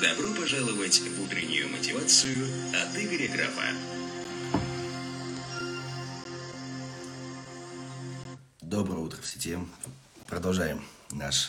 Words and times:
Добро 0.00 0.28
пожаловать 0.34 1.00
в 1.00 1.22
утреннюю 1.22 1.70
мотивацию 1.70 2.46
от 2.68 2.94
Игоря 2.98 3.28
Графа. 3.28 3.62
Доброе 8.60 8.98
утро 8.98 9.22
в 9.22 9.26
сети. 9.26 9.58
Продолжаем 10.26 10.84
наш 11.12 11.48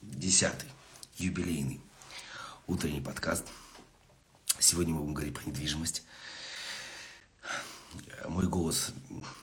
десятый 0.00 0.70
юбилейный 1.18 1.82
утренний 2.66 3.02
подкаст. 3.02 3.44
Сегодня 4.58 4.94
мы 4.94 5.00
будем 5.00 5.12
говорить 5.12 5.34
про 5.34 5.44
недвижимость. 5.44 6.02
Мой 8.26 8.46
голос 8.46 8.92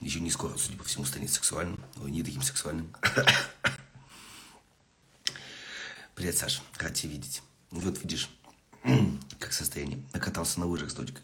еще 0.02 0.22
не 0.22 0.32
скоро, 0.32 0.58
судя 0.58 0.76
по 0.76 0.86
всему, 0.86 1.06
станет 1.06 1.32
сексуальным. 1.32 1.80
Ой, 1.98 2.10
не 2.10 2.24
таким 2.24 2.42
сексуальным. 2.42 2.92
Привет, 6.16 6.36
Саша. 6.36 6.64
Рад 6.80 6.96
тебя 6.96 7.12
видеть. 7.12 7.44
Ну 7.72 7.82
вот 7.82 8.02
видишь, 8.02 8.30
как 9.40 9.54
состояние. 9.54 10.04
Накатался 10.14 10.60
на 10.60 10.66
лыжах 10.66 10.92
с 10.92 10.94
дочкой. 10.94 11.22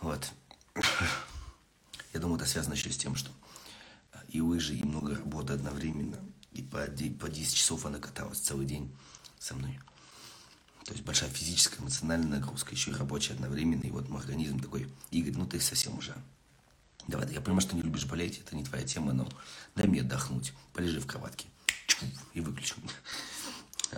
Вот. 0.00 0.30
Я 2.12 2.20
думаю, 2.20 2.38
это 2.38 2.46
связано 2.46 2.74
еще 2.74 2.90
с 2.90 2.96
тем, 2.96 3.16
что 3.16 3.30
и 4.28 4.40
лыжи, 4.40 4.74
и 4.74 4.84
много 4.84 5.14
работы 5.14 5.52
одновременно. 5.52 6.18
И 6.52 6.62
по, 6.62 6.86
по 7.20 7.28
10 7.28 7.54
часов 7.54 7.86
она 7.86 7.98
каталась 7.98 8.38
целый 8.38 8.66
день 8.66 8.94
со 9.38 9.54
мной. 9.54 9.78
То 10.84 10.92
есть 10.92 11.04
большая 11.04 11.30
физическая, 11.30 11.80
эмоциональная 11.80 12.40
нагрузка, 12.40 12.74
еще 12.74 12.90
и 12.90 12.94
рабочая 12.94 13.34
одновременно. 13.34 13.82
И 13.82 13.90
вот 13.90 14.08
мой 14.08 14.20
организм 14.20 14.60
такой, 14.60 14.88
Игорь, 15.10 15.34
ну 15.36 15.46
ты 15.46 15.60
совсем 15.60 15.96
уже. 15.96 16.14
Давай, 17.06 17.32
я 17.32 17.40
понимаю, 17.40 17.60
что 17.60 17.76
не 17.76 17.82
любишь 17.82 18.06
болеть, 18.06 18.38
это 18.38 18.56
не 18.56 18.64
твоя 18.64 18.84
тема, 18.84 19.12
но 19.12 19.28
дай 19.76 19.86
мне 19.86 20.00
отдохнуть. 20.00 20.52
Полежи 20.72 21.00
в 21.00 21.06
кроватке. 21.06 21.46
И 22.32 22.40
выключу. 22.40 22.74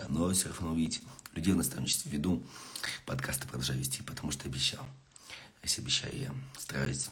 Но 0.09 0.31
все 0.31 0.49
равно, 0.49 0.73
видите, 0.73 1.01
людей 1.33 1.53
в 1.53 1.57
наставничестве 1.57 2.11
веду, 2.11 2.43
подкасты 3.05 3.47
продолжаю 3.47 3.79
вести, 3.79 4.01
потому 4.03 4.31
что 4.31 4.47
обещал. 4.47 4.85
Если 5.63 5.81
обещаю, 5.81 6.17
я 6.17 6.33
стараюсь, 6.59 7.09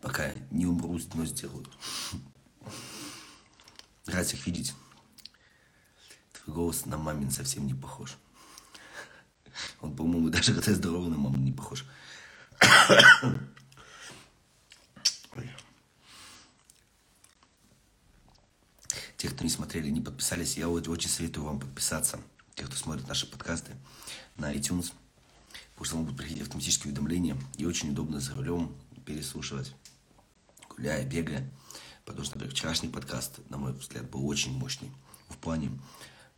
пока 0.00 0.32
не 0.50 0.66
умру, 0.66 0.98
но 1.14 1.24
сделаю. 1.24 1.66
Рад 4.06 4.26
всех 4.26 4.46
видеть. 4.46 4.74
Твой 6.32 6.54
голос 6.54 6.86
на 6.86 6.96
мамин 6.96 7.30
совсем 7.30 7.66
не 7.66 7.74
похож. 7.74 8.16
Он, 9.80 9.94
по-моему, 9.96 10.28
даже 10.28 10.54
когда 10.54 10.74
здоровый, 10.74 11.10
на 11.10 11.16
маму 11.16 11.38
не 11.38 11.52
похож. 11.52 11.84
Те, 19.16 19.28
кто 19.30 19.44
не 19.44 19.50
смотрели, 19.50 19.88
не 19.88 20.00
подписались, 20.00 20.56
я 20.56 20.68
очень 20.68 21.08
советую 21.08 21.46
вам 21.46 21.58
подписаться. 21.60 22.20
Те, 22.54 22.64
кто 22.64 22.76
смотрит 22.76 23.08
наши 23.08 23.26
подкасты 23.26 23.72
на 24.36 24.54
iTunes. 24.54 24.92
Потому 25.74 25.84
что 25.84 25.96
вам 25.96 26.04
будут 26.04 26.18
приходить 26.18 26.42
автоматические 26.42 26.92
уведомления. 26.92 27.36
И 27.56 27.64
очень 27.64 27.90
удобно 27.90 28.20
за 28.20 28.34
рулем 28.34 28.74
переслушивать. 29.04 29.74
Гуляя, 30.68 31.04
бегая. 31.06 31.50
Потому 32.04 32.24
что, 32.24 32.34
например, 32.34 32.54
вчерашний 32.54 32.88
подкаст, 32.88 33.40
на 33.48 33.56
мой 33.56 33.72
взгляд, 33.72 34.08
был 34.10 34.26
очень 34.26 34.52
мощный. 34.52 34.90
В 35.28 35.36
плане, 35.38 35.70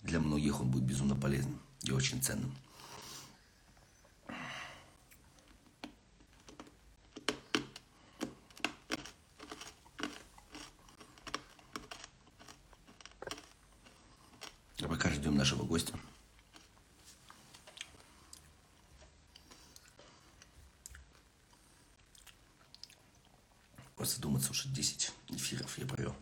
для 0.02 0.20
многих 0.20 0.60
он 0.60 0.70
будет 0.70 0.84
безумно 0.84 1.14
полезным 1.16 1.60
и 1.82 1.90
очень 1.90 2.22
ценным. 2.22 2.54
А 14.80 14.86
пока 14.88 15.10
ждем 15.10 15.36
нашего 15.48 15.64
гостя. 15.64 15.94
Просто 23.97 24.20
думаться 24.20 24.50
уже 24.50 24.69
10 24.69 25.10
эфиров 25.31 25.78
я 25.78 25.86
провел. 25.86 26.14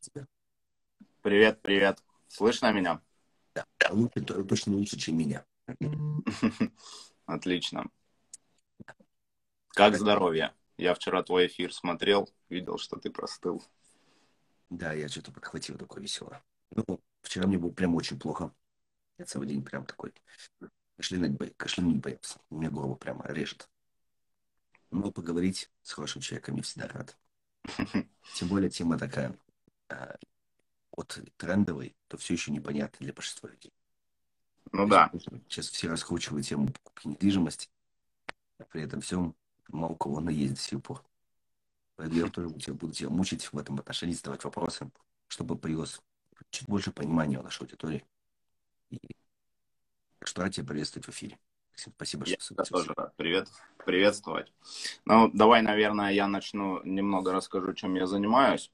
тебя. 0.00 0.37
Привет, 1.28 1.60
привет. 1.60 2.02
Слышно 2.26 2.72
меня? 2.72 3.02
Да, 3.54 3.66
лучше, 3.90 4.22
точно 4.22 4.76
лучше, 4.76 4.96
чем 4.96 5.18
меня. 5.18 5.44
Отлично. 7.26 7.84
Как 9.68 9.98
здоровье? 9.98 10.54
Я 10.78 10.94
вчера 10.94 11.22
твой 11.22 11.48
эфир 11.48 11.74
смотрел, 11.74 12.30
видел, 12.48 12.78
что 12.78 12.96
ты 12.96 13.10
простыл. 13.10 13.62
Да, 14.70 14.94
я 14.94 15.06
что-то 15.10 15.30
подхватил 15.30 15.76
такое 15.76 16.02
веселое. 16.02 16.42
Ну, 16.70 16.98
вчера 17.20 17.46
мне 17.46 17.58
было 17.58 17.72
прям 17.72 17.94
очень 17.94 18.18
плохо. 18.18 18.50
Я 19.18 19.26
целый 19.26 19.48
день 19.48 19.62
прям 19.62 19.84
такой 19.84 20.14
кашлянуть, 20.96 21.54
кашлянуть 21.58 22.00
боялся. 22.00 22.40
У 22.48 22.56
меня 22.56 22.70
горло 22.70 22.94
прямо 22.94 23.26
режет. 23.26 23.68
Но 24.90 25.12
поговорить 25.12 25.70
с 25.82 25.92
хорошим 25.92 26.22
человеком 26.22 26.56
я 26.56 26.62
всегда 26.62 26.88
рад. 26.88 27.18
Тем 28.34 28.48
более 28.48 28.70
тема 28.70 28.96
такая 28.96 29.38
а, 29.90 30.16
от 30.98 31.18
трендовой, 31.36 31.94
то 32.08 32.16
все 32.16 32.34
еще 32.34 32.50
непонятно 32.50 32.98
для 33.00 33.12
большинства 33.12 33.48
людей. 33.48 33.72
Ну 34.72 34.84
то 34.84 34.90
да. 34.90 35.10
Сейчас 35.48 35.68
все 35.68 35.88
раскручивают 35.88 36.46
тему 36.46 36.68
покупки 36.72 37.08
недвижимости, 37.08 37.68
а 38.58 38.64
при 38.64 38.82
этом 38.82 39.00
всем 39.00 39.34
мало 39.68 39.94
кого 39.94 40.20
есть 40.30 40.54
до 40.54 40.60
сих 40.60 40.82
пор. 40.82 41.04
Поэтому 41.96 42.20
я 42.20 42.28
тоже 42.28 42.48
буду 42.48 42.92
тебя 42.92 43.10
мучить 43.10 43.52
в 43.52 43.58
этом 43.58 43.78
отношении, 43.78 44.14
задавать 44.14 44.44
вопросы, 44.44 44.90
чтобы 45.28 45.56
появилось 45.56 46.00
чуть 46.50 46.68
больше 46.68 46.92
понимания 46.92 47.38
у 47.38 47.42
нашей 47.42 47.62
аудитории. 47.62 48.04
И 48.90 48.98
что 50.24 50.42
рад 50.42 50.52
тебя 50.52 50.66
приветствовать 50.66 51.06
в 51.06 51.10
эфире. 51.10 51.38
Спасибо, 51.74 52.26
я 52.26 52.36
что 52.40 52.56
тоже 52.56 52.92
рад 52.96 53.14
привет, 53.16 53.48
приветствовать. 53.86 54.52
Ну, 55.04 55.30
давай, 55.32 55.62
наверное, 55.62 56.10
я 56.10 56.26
начну, 56.26 56.82
немного 56.82 57.32
расскажу, 57.32 57.72
чем 57.72 57.94
я 57.94 58.06
занимаюсь. 58.06 58.72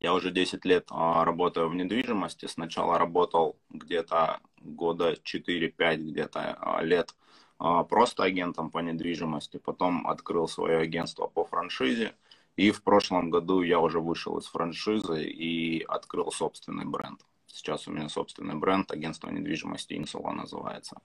Я 0.00 0.14
уже 0.14 0.30
10 0.30 0.64
лет 0.64 0.86
а, 0.90 1.24
работаю 1.24 1.68
в 1.68 1.74
недвижимости. 1.74 2.46
Сначала 2.46 2.98
работал 2.98 3.56
где-то 3.70 4.40
года 4.60 5.14
4-5 5.24 5.96
где-то 5.96 6.56
а, 6.60 6.82
лет 6.82 7.14
а, 7.58 7.84
просто 7.84 8.24
агентом 8.24 8.70
по 8.70 8.78
недвижимости. 8.78 9.58
Потом 9.58 10.06
открыл 10.06 10.48
свое 10.48 10.78
агентство 10.78 11.26
по 11.26 11.44
франшизе. 11.44 12.14
И 12.56 12.70
в 12.70 12.82
прошлом 12.82 13.30
году 13.30 13.62
я 13.62 13.80
уже 13.80 14.00
вышел 14.00 14.38
из 14.38 14.46
франшизы 14.46 15.24
и 15.24 15.82
открыл 15.82 16.30
собственный 16.30 16.84
бренд. 16.84 17.24
Сейчас 17.46 17.88
у 17.88 17.92
меня 17.92 18.08
собственный 18.08 18.54
бренд, 18.54 18.90
агентство 18.90 19.30
недвижимости 19.30 19.94
Инсула 19.94 20.32
называется. 20.32 21.00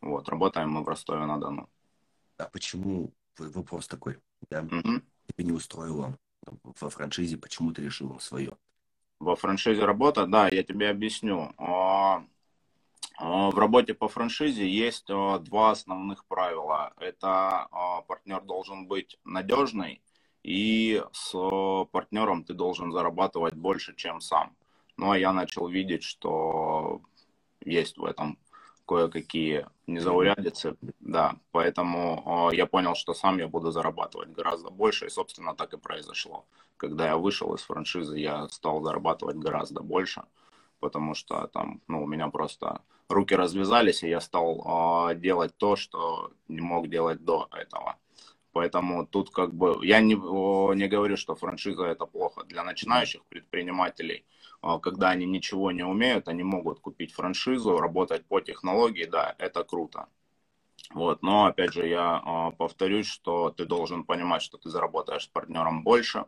Вот, 0.00 0.28
работаем 0.28 0.70
мы 0.70 0.82
в 0.82 0.88
Ростове-на-Дону. 0.88 1.68
А 2.38 2.44
почему, 2.44 3.12
вопрос 3.38 3.86
такой, 3.86 4.18
да, 4.50 4.62
угу. 4.62 5.00
тебе 5.28 5.44
не 5.44 5.52
устроило 5.52 6.16
во 6.62 6.90
франшизе, 6.90 7.36
почему 7.36 7.72
ты 7.72 7.82
решил 7.82 8.18
свое? 8.20 8.56
Во 9.18 9.36
франшизе 9.36 9.84
работа, 9.84 10.26
да, 10.26 10.48
я 10.48 10.62
тебе 10.62 10.90
объясню. 10.90 11.52
А, 11.56 12.24
а, 13.18 13.50
в 13.50 13.58
работе 13.58 13.94
по 13.94 14.08
франшизе 14.08 14.68
есть 14.68 15.08
а, 15.08 15.38
два 15.38 15.70
основных 15.70 16.24
правила. 16.26 16.92
Это 16.98 17.68
партнер 18.08 18.42
должен 18.42 18.86
быть 18.86 19.18
надежный, 19.24 20.02
и 20.42 21.02
с 21.12 21.32
партнером 21.92 22.44
ты 22.44 22.54
должен 22.54 22.90
зарабатывать 22.90 23.54
больше, 23.54 23.94
чем 23.94 24.20
сам. 24.20 24.56
Ну 24.96 25.12
а 25.12 25.18
я 25.18 25.32
начал 25.32 25.68
видеть, 25.68 26.02
что 26.02 27.00
есть 27.64 27.96
в 27.96 28.04
этом 28.04 28.38
кое-какие 28.92 29.66
незаурядицы, 29.86 30.76
да, 31.00 31.36
поэтому 31.50 32.50
э, 32.52 32.56
я 32.56 32.66
понял, 32.66 32.94
что 32.94 33.14
сам 33.14 33.38
я 33.38 33.48
буду 33.48 33.70
зарабатывать 33.70 34.30
гораздо 34.30 34.70
больше, 34.70 35.06
и, 35.06 35.10
собственно, 35.10 35.54
так 35.54 35.72
и 35.72 35.78
произошло. 35.78 36.44
Когда 36.76 37.06
я 37.06 37.16
вышел 37.16 37.54
из 37.54 37.62
франшизы, 37.62 38.18
я 38.18 38.48
стал 38.48 38.82
зарабатывать 38.82 39.36
гораздо 39.36 39.82
больше, 39.82 40.22
потому 40.80 41.14
что 41.14 41.46
там, 41.46 41.80
ну, 41.88 42.02
у 42.02 42.06
меня 42.06 42.28
просто 42.28 42.82
руки 43.08 43.34
развязались, 43.34 44.02
и 44.02 44.08
я 44.08 44.20
стал 44.20 45.10
э, 45.10 45.14
делать 45.14 45.56
то, 45.56 45.76
что 45.76 46.30
не 46.48 46.60
мог 46.60 46.88
делать 46.88 47.24
до 47.24 47.48
этого. 47.50 47.96
Поэтому 48.52 49.06
тут 49.06 49.30
как 49.30 49.54
бы 49.54 49.78
я 49.82 50.00
не, 50.00 50.14
не 50.14 50.88
говорю, 50.88 51.16
что 51.16 51.34
франшиза 51.34 51.84
это 51.84 52.06
плохо. 52.06 52.44
Для 52.44 52.64
начинающих 52.64 53.24
предпринимателей 53.24 54.24
а, 54.62 54.78
когда 54.78 55.10
они 55.10 55.26
ничего 55.26 55.72
не 55.72 55.82
умеют, 55.82 56.28
они 56.28 56.44
могут 56.44 56.78
купить 56.78 57.12
франшизу, 57.12 57.78
работать 57.78 58.24
по 58.24 58.40
технологии, 58.40 59.04
да, 59.04 59.34
это 59.38 59.64
круто. 59.64 60.06
Вот, 60.90 61.22
но 61.22 61.46
опять 61.46 61.72
же 61.72 61.86
я 61.88 62.22
э, 62.24 62.56
повторюсь, 62.56 63.06
что 63.06 63.50
ты 63.50 63.64
должен 63.64 64.04
понимать, 64.04 64.42
что 64.42 64.58
ты 64.58 64.68
заработаешь 64.68 65.24
с 65.24 65.26
партнером 65.26 65.82
больше, 65.82 66.26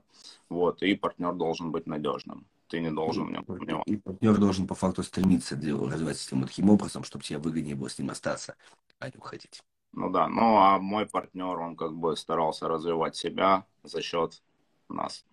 вот, 0.49 0.83
и 0.83 0.95
партнер 0.95 1.35
должен 1.35 1.71
быть 1.71 1.87
надежным. 1.87 2.47
ты 2.69 2.81
не 2.81 2.91
должен 2.91 3.27
в 3.27 3.31
нем 3.31 3.45
сомневаться. 3.47 3.93
И 3.93 3.97
партнер 3.97 4.39
должен 4.39 4.67
по 4.67 4.75
факту 4.75 5.03
стремиться 5.03 5.55
развивать 5.55 6.17
систему 6.17 6.47
таким 6.47 6.71
образом, 6.71 7.05
чтобы 7.05 7.25
тебе 7.25 7.39
выгоднее 7.39 7.77
было 7.77 7.89
с 7.89 7.99
ним 7.99 8.11
остаться, 8.11 8.57
а 8.99 9.07
не 9.07 9.17
уходить. 9.17 9.63
Ну 9.97 10.11
да, 10.11 10.29
ну 10.29 10.57
а 10.59 10.79
мой 10.79 11.07
партнер, 11.07 11.59
он 11.59 11.77
как 11.77 11.95
бы 11.95 12.17
старался 12.17 12.69
развивать 12.69 13.17
себя 13.17 13.65
за 13.85 14.03
счет 14.03 14.43
нас, 14.89 15.25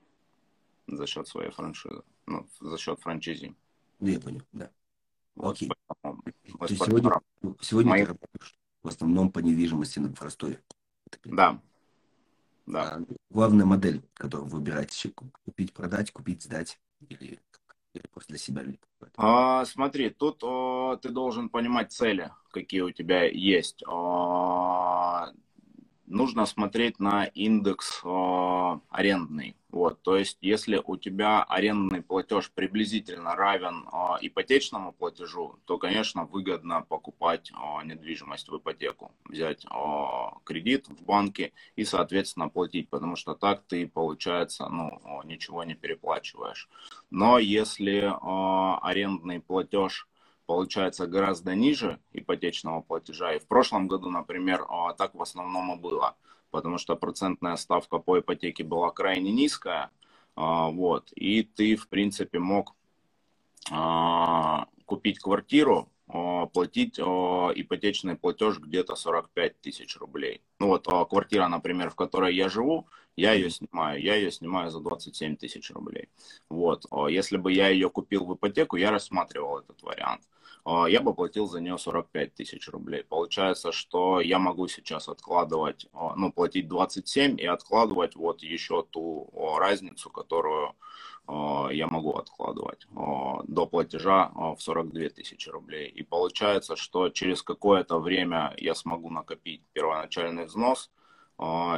за 0.87 1.07
счет 1.07 1.27
своей 1.27 1.49
франшизы, 1.49 2.03
ну, 2.27 2.47
за 2.59 2.77
счет 2.77 2.99
франчизи. 2.99 3.55
Я 3.99 4.19
понял, 4.19 4.41
да. 4.51 4.69
Вот, 5.35 5.55
Окей. 5.55 5.71
То 6.43 6.67
есть 6.67 6.85
сегодня, 6.85 7.11
сегодня 7.61 7.89
Мои- 7.91 8.01
ты 8.01 8.07
работаешь 8.07 8.55
в 8.83 8.87
основном 8.87 9.31
по 9.31 9.39
недвижимости 9.39 9.99
Ростове. 10.19 10.61
Это 11.07 11.29
Да, 11.35 11.61
да. 12.65 12.95
А 12.95 13.01
главная 13.29 13.65
модель, 13.65 14.01
которую 14.13 14.47
вы 14.47 14.57
выбираете, 14.59 15.11
купить, 15.43 15.73
продать, 15.73 16.11
купить, 16.11 16.43
сдать 16.43 16.79
или, 17.09 17.39
или 17.93 18.07
просто 18.11 18.29
для 18.29 18.37
себя? 18.37 18.63
А, 19.17 19.65
смотри, 19.65 20.09
тут 20.09 20.43
а, 20.43 20.97
ты 20.97 21.09
должен 21.09 21.49
понимать 21.49 21.91
цели, 21.91 22.31
какие 22.51 22.81
у 22.81 22.91
тебя 22.91 23.23
есть. 23.25 23.83
А, 23.87 23.91
нужно 26.11 26.45
смотреть 26.45 26.99
на 26.99 27.25
индекс 27.25 28.01
а, 28.03 28.79
арендный. 28.89 29.55
Вот, 29.69 30.01
то 30.01 30.17
есть, 30.17 30.37
если 30.41 30.81
у 30.85 30.97
тебя 30.97 31.43
арендный 31.43 32.01
платеж 32.01 32.51
приблизительно 32.51 33.35
равен 33.35 33.87
а, 33.91 34.17
ипотечному 34.21 34.91
платежу, 34.91 35.55
то, 35.65 35.77
конечно, 35.77 36.25
выгодно 36.25 36.81
покупать 36.81 37.51
а, 37.53 37.81
недвижимость 37.83 38.49
в 38.49 38.57
ипотеку, 38.57 39.13
взять 39.25 39.65
а, 39.69 40.37
кредит 40.43 40.87
в 40.89 41.01
банке 41.03 41.53
и, 41.77 41.85
соответственно, 41.85 42.49
платить, 42.49 42.89
потому 42.89 43.15
что 43.15 43.33
так 43.33 43.63
ты, 43.65 43.87
получается, 43.87 44.67
ну, 44.67 45.01
а, 45.05 45.25
ничего 45.25 45.63
не 45.63 45.75
переплачиваешь. 45.75 46.69
Но 47.09 47.39
если 47.39 48.11
а, 48.11 48.79
арендный 48.79 49.39
платеж 49.39 50.09
получается 50.51 51.07
гораздо 51.07 51.55
ниже 51.55 51.97
ипотечного 52.11 52.81
платежа, 52.81 53.33
и 53.33 53.39
в 53.39 53.47
прошлом 53.47 53.87
году, 53.87 54.09
например, 54.09 54.65
а, 54.67 54.91
так 54.91 55.15
в 55.15 55.21
основном 55.21 55.73
и 55.73 55.79
было, 55.79 56.17
потому 56.51 56.77
что 56.77 56.97
процентная 56.97 57.55
ставка 57.55 57.99
по 57.99 58.19
ипотеке 58.19 58.65
была 58.65 58.91
крайне 58.91 59.31
низкая, 59.31 59.91
а, 60.35 60.67
вот, 60.67 61.09
и 61.15 61.43
ты, 61.43 61.77
в 61.77 61.87
принципе, 61.87 62.39
мог 62.39 62.75
а, 63.71 64.65
купить 64.85 65.19
квартиру, 65.19 65.87
платить 66.53 66.99
ипотечный 66.99 68.17
платеж 68.17 68.59
где-то 68.59 68.97
45 68.97 69.61
тысяч 69.61 69.95
рублей. 69.95 70.41
Ну 70.59 70.67
вот 70.67 70.85
квартира, 71.09 71.47
например, 71.47 71.89
в 71.89 71.95
которой 71.95 72.35
я 72.35 72.49
живу, 72.49 72.85
я 73.15 73.31
ее 73.31 73.49
снимаю, 73.49 74.01
я 74.01 74.15
ее 74.15 74.29
снимаю 74.29 74.69
за 74.71 74.81
27 74.81 75.37
тысяч 75.37 75.71
рублей. 75.71 76.09
Вот, 76.49 76.85
если 77.09 77.37
бы 77.37 77.53
я 77.53 77.69
ее 77.69 77.89
купил 77.89 78.25
в 78.25 78.35
ипотеку, 78.35 78.75
я 78.75 78.91
рассматривал 78.91 79.59
этот 79.59 79.81
вариант. 79.83 80.23
А, 80.63 80.85
Я 80.87 81.01
бы 81.01 81.13
платил 81.13 81.47
за 81.47 81.59
нее 81.61 81.77
45 81.77 82.33
тысяч 82.33 82.67
рублей. 82.69 83.03
Получается, 83.03 83.71
что 83.71 84.21
я 84.21 84.39
могу 84.39 84.67
сейчас 84.67 85.09
откладывать, 85.09 85.87
а, 85.93 86.15
ну, 86.15 86.31
платить 86.31 86.67
27 86.67 87.39
и 87.39 87.45
откладывать 87.45 88.15
вот 88.15 88.43
еще 88.43 88.83
ту 88.83 89.29
а, 89.33 89.59
разницу, 89.59 90.09
которую 90.09 90.73
я 91.71 91.87
могу 91.87 92.13
откладывать 92.17 92.87
до 92.91 93.65
платежа 93.67 94.31
в 94.33 94.57
42 94.59 95.09
тысячи 95.09 95.49
рублей. 95.49 95.87
И 95.87 96.01
получается, 96.01 96.75
что 96.75 97.09
через 97.09 97.43
какое-то 97.43 97.99
время 97.99 98.53
я 98.57 98.73
смогу 98.73 99.11
накопить 99.11 99.61
первоначальный 99.71 100.45
взнос, 100.45 100.89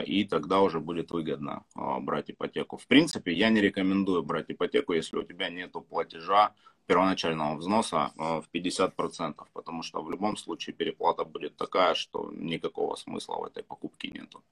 и 0.06 0.26
тогда 0.26 0.60
уже 0.62 0.80
будет 0.80 1.12
выгодно 1.12 1.64
а, 1.76 2.00
брать 2.00 2.30
ипотеку. 2.32 2.78
В 2.78 2.86
принципе, 2.86 3.32
я 3.32 3.50
не 3.50 3.62
рекомендую 3.62 4.22
брать 4.24 4.50
ипотеку, 4.50 4.94
если 4.94 5.18
у 5.18 5.24
тебя 5.24 5.50
нет 5.50 5.72
платежа 5.90 6.54
первоначального 6.86 7.56
взноса 7.56 8.12
а, 8.18 8.42
в 8.42 8.50
50%, 8.52 9.48
потому 9.54 9.84
что 9.84 10.04
в 10.04 10.12
любом 10.12 10.36
случае 10.36 10.76
переплата 10.76 11.24
будет 11.24 11.56
такая, 11.56 11.94
что 11.94 12.30
никакого 12.34 12.96
смысла 12.96 13.38
в 13.38 13.46
этой 13.46 13.64
покупке 13.64 14.10
нету. 14.10 14.44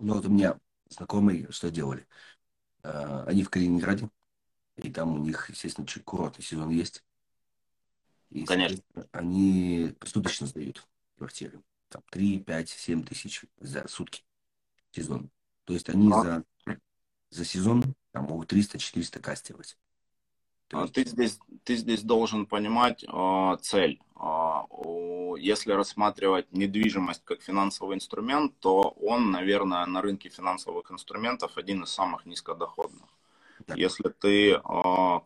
Ну 0.00 0.14
вот 0.14 0.26
у 0.26 0.30
меня 0.30 0.58
знакомые 0.88 1.50
что 1.52 1.70
делали? 1.70 2.06
А, 2.82 3.24
Они 3.28 3.44
в 3.44 3.50
Калининграде, 3.50 4.10
и 4.76 4.90
там 4.90 5.14
у 5.14 5.18
них, 5.18 5.48
естественно, 5.48 5.86
чуть 5.86 6.04
курортный 6.04 6.44
сезон 6.44 6.70
есть. 6.70 7.04
И, 8.30 8.44
Конечно. 8.44 8.82
Они 9.12 9.94
посуточно 10.00 10.48
сдают 10.48 10.84
квартиры. 11.16 11.62
Там 11.94 12.02
3, 12.10 12.40
5, 12.40 12.68
7 12.68 13.04
тысяч 13.04 13.44
за 13.60 13.86
сутки 13.86 14.24
сезон. 14.90 15.30
То 15.64 15.74
есть 15.74 15.88
они 15.88 16.10
А. 16.12 16.22
за, 16.22 16.44
за 17.30 17.44
сезон 17.44 17.94
там 18.10 18.24
могут 18.24 18.52
300-400 18.52 19.20
кастировать. 19.20 19.78
А 20.72 20.82
есть- 20.82 20.94
Ты 20.94 21.04
здесь, 21.06 21.38
ты 21.62 21.76
здесь 21.76 22.02
должен 22.02 22.46
понимать 22.46 23.04
э, 23.04 23.56
цель. 23.62 24.00
У- 24.16 25.36
если 25.36 25.70
рассматривать 25.72 26.50
недвижимость 26.52 27.22
как 27.24 27.42
финансовый 27.42 27.94
инструмент, 27.94 28.58
то 28.58 28.80
он, 29.00 29.30
наверное, 29.30 29.86
на 29.86 30.02
рынке 30.02 30.28
финансовых 30.30 30.90
инструментов 30.90 31.56
один 31.56 31.84
из 31.84 31.90
самых 31.90 32.26
низкодоходных. 32.26 33.08
Если 33.74 34.08
ты 34.08 34.52
э, 34.52 34.60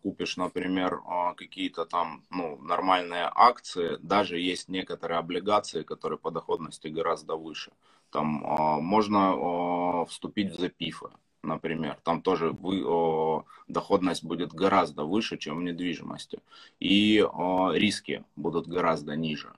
купишь, 0.03 0.37
например, 0.37 0.95
э, 0.95 1.35
какие-то 1.35 1.85
там 1.85 2.23
ну, 2.31 2.57
нормальные 2.63 3.31
акции, 3.35 3.99
даже 4.01 4.39
есть 4.39 4.69
некоторые 4.69 5.19
облигации, 5.19 5.83
которые 5.83 6.19
по 6.19 6.31
доходности 6.31 6.89
гораздо 6.89 7.37
выше. 7.37 7.73
Там 8.11 8.45
э, 8.45 8.81
можно 8.81 9.35
э, 9.35 10.07
вступить 10.07 10.53
в 10.53 10.61
запифы, 10.61 11.09
например. 11.43 11.99
Там 12.05 12.23
тоже 12.23 12.51
вы, 12.51 12.81
э, 12.81 13.43
доходность 13.69 14.25
будет 14.25 14.53
гораздо 14.53 15.05
выше, 15.05 15.37
чем 15.37 15.59
в 15.59 15.63
недвижимости. 15.63 16.41
И 16.81 17.19
э, 17.19 17.71
риски 17.75 18.25
будут 18.37 18.69
гораздо 18.69 19.17
ниже. 19.17 19.53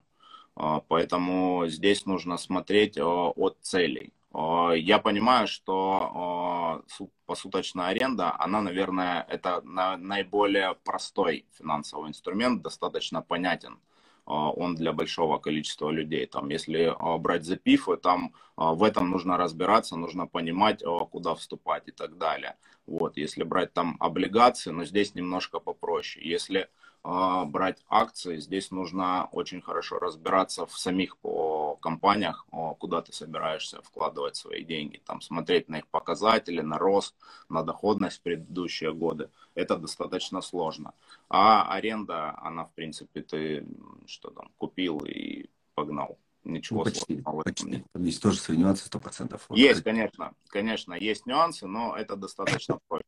Э, 0.56 0.80
Поэтому 0.88 1.66
здесь 1.68 2.06
нужно 2.06 2.38
смотреть 2.38 2.96
э, 2.98 3.02
от 3.04 3.56
целей. 3.60 4.12
Э, 4.34 4.72
Я 4.76 4.98
понимаю, 4.98 5.46
что 5.48 6.82
э, 6.86 6.90
су- 6.92 7.10
посуточная 7.26 7.86
аренда, 7.86 8.34
она, 8.38 8.60
наверное, 8.62 9.24
это 9.28 9.60
на- 9.64 9.96
наиболее 9.96 10.74
простой 10.84 11.46
финансовый 11.52 12.08
инструмент, 12.08 12.62
достаточно 12.62 13.22
понятен 13.22 13.74
э, 13.74 14.32
он 14.32 14.74
для 14.76 14.92
большого 14.92 15.38
количества 15.38 15.90
людей. 15.90 16.26
Там, 16.26 16.50
если 16.50 16.94
брать 17.18 17.44
запифы, 17.44 17.96
там 17.96 18.32
э, 18.56 18.62
в 18.74 18.82
этом 18.84 19.10
нужно 19.10 19.36
разбираться, 19.36 19.96
нужно 19.96 20.26
понимать, 20.26 20.82
куда 21.10 21.34
вступать 21.34 21.88
и 21.88 21.92
так 21.92 22.16
далее. 22.18 22.56
Вот, 22.86 23.16
если 23.16 23.42
брать 23.44 23.72
там 23.72 23.96
облигации, 24.00 24.70
но 24.70 24.84
здесь 24.84 25.14
немножко 25.14 25.60
попроще. 25.60 26.28
Если 26.28 26.68
брать 27.02 27.78
акции, 27.88 28.38
здесь 28.38 28.70
нужно 28.70 29.28
очень 29.32 29.62
хорошо 29.62 29.98
разбираться 29.98 30.66
в 30.66 30.78
самих 30.78 31.16
по 31.18 31.76
компаниях, 31.76 32.46
куда 32.78 33.00
ты 33.00 33.12
собираешься 33.12 33.80
вкладывать 33.82 34.36
свои 34.36 34.64
деньги, 34.64 35.00
там 35.06 35.20
смотреть 35.20 35.68
на 35.68 35.78
их 35.78 35.86
показатели, 35.86 36.60
на 36.60 36.78
рост, 36.78 37.14
на 37.48 37.62
доходность 37.62 38.18
в 38.18 38.22
предыдущие 38.22 38.92
годы. 38.92 39.30
Это 39.54 39.76
достаточно 39.76 40.42
сложно. 40.42 40.92
А 41.28 41.72
аренда, 41.72 42.38
она 42.42 42.64
в 42.64 42.72
принципе 42.72 43.22
ты 43.22 43.66
что 44.06 44.30
там 44.30 44.50
купил 44.58 44.98
и 44.98 45.46
погнал. 45.74 46.18
Ничего 46.42 46.78
Ну, 46.80 46.84
почти, 46.84 47.20
сложного 47.22 47.42
почти. 47.42 47.84
Там 47.92 48.02
есть 48.02 48.22
тоже 48.22 48.38
свои 48.38 48.56
нюансы 48.56 48.88
100%. 48.88 49.40
Вот 49.48 49.58
Есть, 49.58 49.82
конечно, 49.82 50.32
конечно, 50.48 50.94
есть 50.94 51.26
нюансы, 51.26 51.66
но 51.66 51.94
это 51.96 52.16
достаточно 52.16 52.78
проще. 52.88 53.04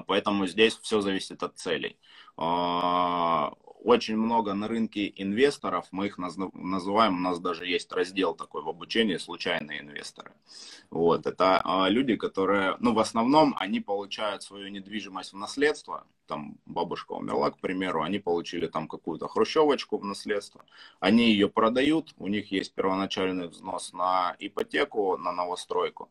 А, 0.00 0.02
Поэтому 0.06 0.46
здесь 0.46 0.78
все 0.78 1.00
зависит 1.00 1.42
от 1.42 1.56
целей. 1.58 1.96
А, 2.36 3.52
Очень 3.82 4.16
много 4.18 4.52
на 4.54 4.68
рынке 4.68 5.10
инвесторов, 5.16 5.86
мы 5.90 6.06
их 6.06 6.18
наз- 6.18 6.50
называем, 6.54 7.16
у 7.16 7.20
нас 7.20 7.40
даже 7.40 7.66
есть 7.66 7.90
раздел 7.92 8.34
такой 8.34 8.62
в 8.62 8.68
обучении 8.68 9.16
«Случайные 9.16 9.80
инвесторы». 9.80 10.32
Вот, 10.90 11.26
это 11.26 11.60
а, 11.64 11.88
люди, 11.88 12.16
которые, 12.16 12.76
ну, 12.80 12.92
в 12.92 12.98
основном, 12.98 13.54
они 13.58 13.80
получают 13.80 14.42
свою 14.42 14.68
недвижимость 14.68 15.32
в 15.32 15.36
наследство, 15.38 16.04
там 16.26 16.58
бабушка 16.66 17.12
умерла, 17.12 17.50
к 17.50 17.58
примеру, 17.58 18.02
они 18.02 18.18
получили 18.18 18.66
там 18.66 18.86
какую-то 18.88 19.28
хрущевочку 19.28 19.98
в 19.98 20.04
наследство, 20.04 20.64
они 21.00 21.30
ее 21.30 21.48
продают, 21.48 22.14
у 22.18 22.28
них 22.28 22.52
есть 22.52 22.74
первоначальный 22.74 23.48
взнос 23.48 23.92
на 23.94 24.36
ипотеку, 24.38 25.16
на 25.16 25.32
новостройку, 25.32 26.10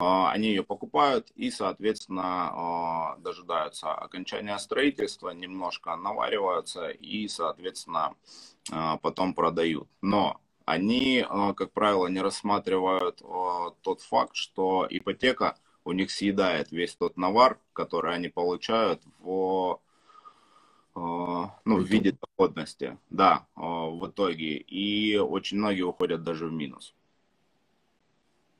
они 0.00 0.48
ее 0.48 0.62
покупают 0.62 1.30
и, 1.34 1.50
соответственно, 1.50 2.22
а, 2.24 3.16
дожидаются 3.18 3.92
окончания 3.92 4.58
строительства, 4.58 5.30
немножко 5.30 5.94
навариваются 5.96 6.88
и, 6.88 7.28
соответственно, 7.28 8.14
а, 8.70 8.96
потом 8.98 9.34
продают. 9.34 9.88
Но 10.00 10.40
они, 10.64 11.24
а, 11.28 11.52
как 11.54 11.72
правило, 11.72 12.06
не 12.06 12.20
рассматривают 12.20 13.22
а, 13.22 13.70
тот 13.82 14.00
факт, 14.00 14.36
что 14.36 14.86
ипотека 14.88 15.56
у 15.84 15.92
них 15.92 16.10
съедает 16.10 16.70
весь 16.70 16.94
тот 16.94 17.16
навар, 17.16 17.58
который 17.72 18.14
они 18.14 18.28
получают 18.28 19.02
в 19.18 19.80
а, 20.94 21.54
ну, 21.64 21.76
в 21.78 21.84
виде 21.84 22.16
доходности, 22.20 22.98
да, 23.10 23.46
а, 23.54 23.86
в 23.86 24.06
итоге. 24.08 24.56
И 24.56 25.16
очень 25.16 25.58
многие 25.58 25.82
уходят 25.82 26.22
даже 26.22 26.46
в 26.46 26.52
минус. 26.52 26.94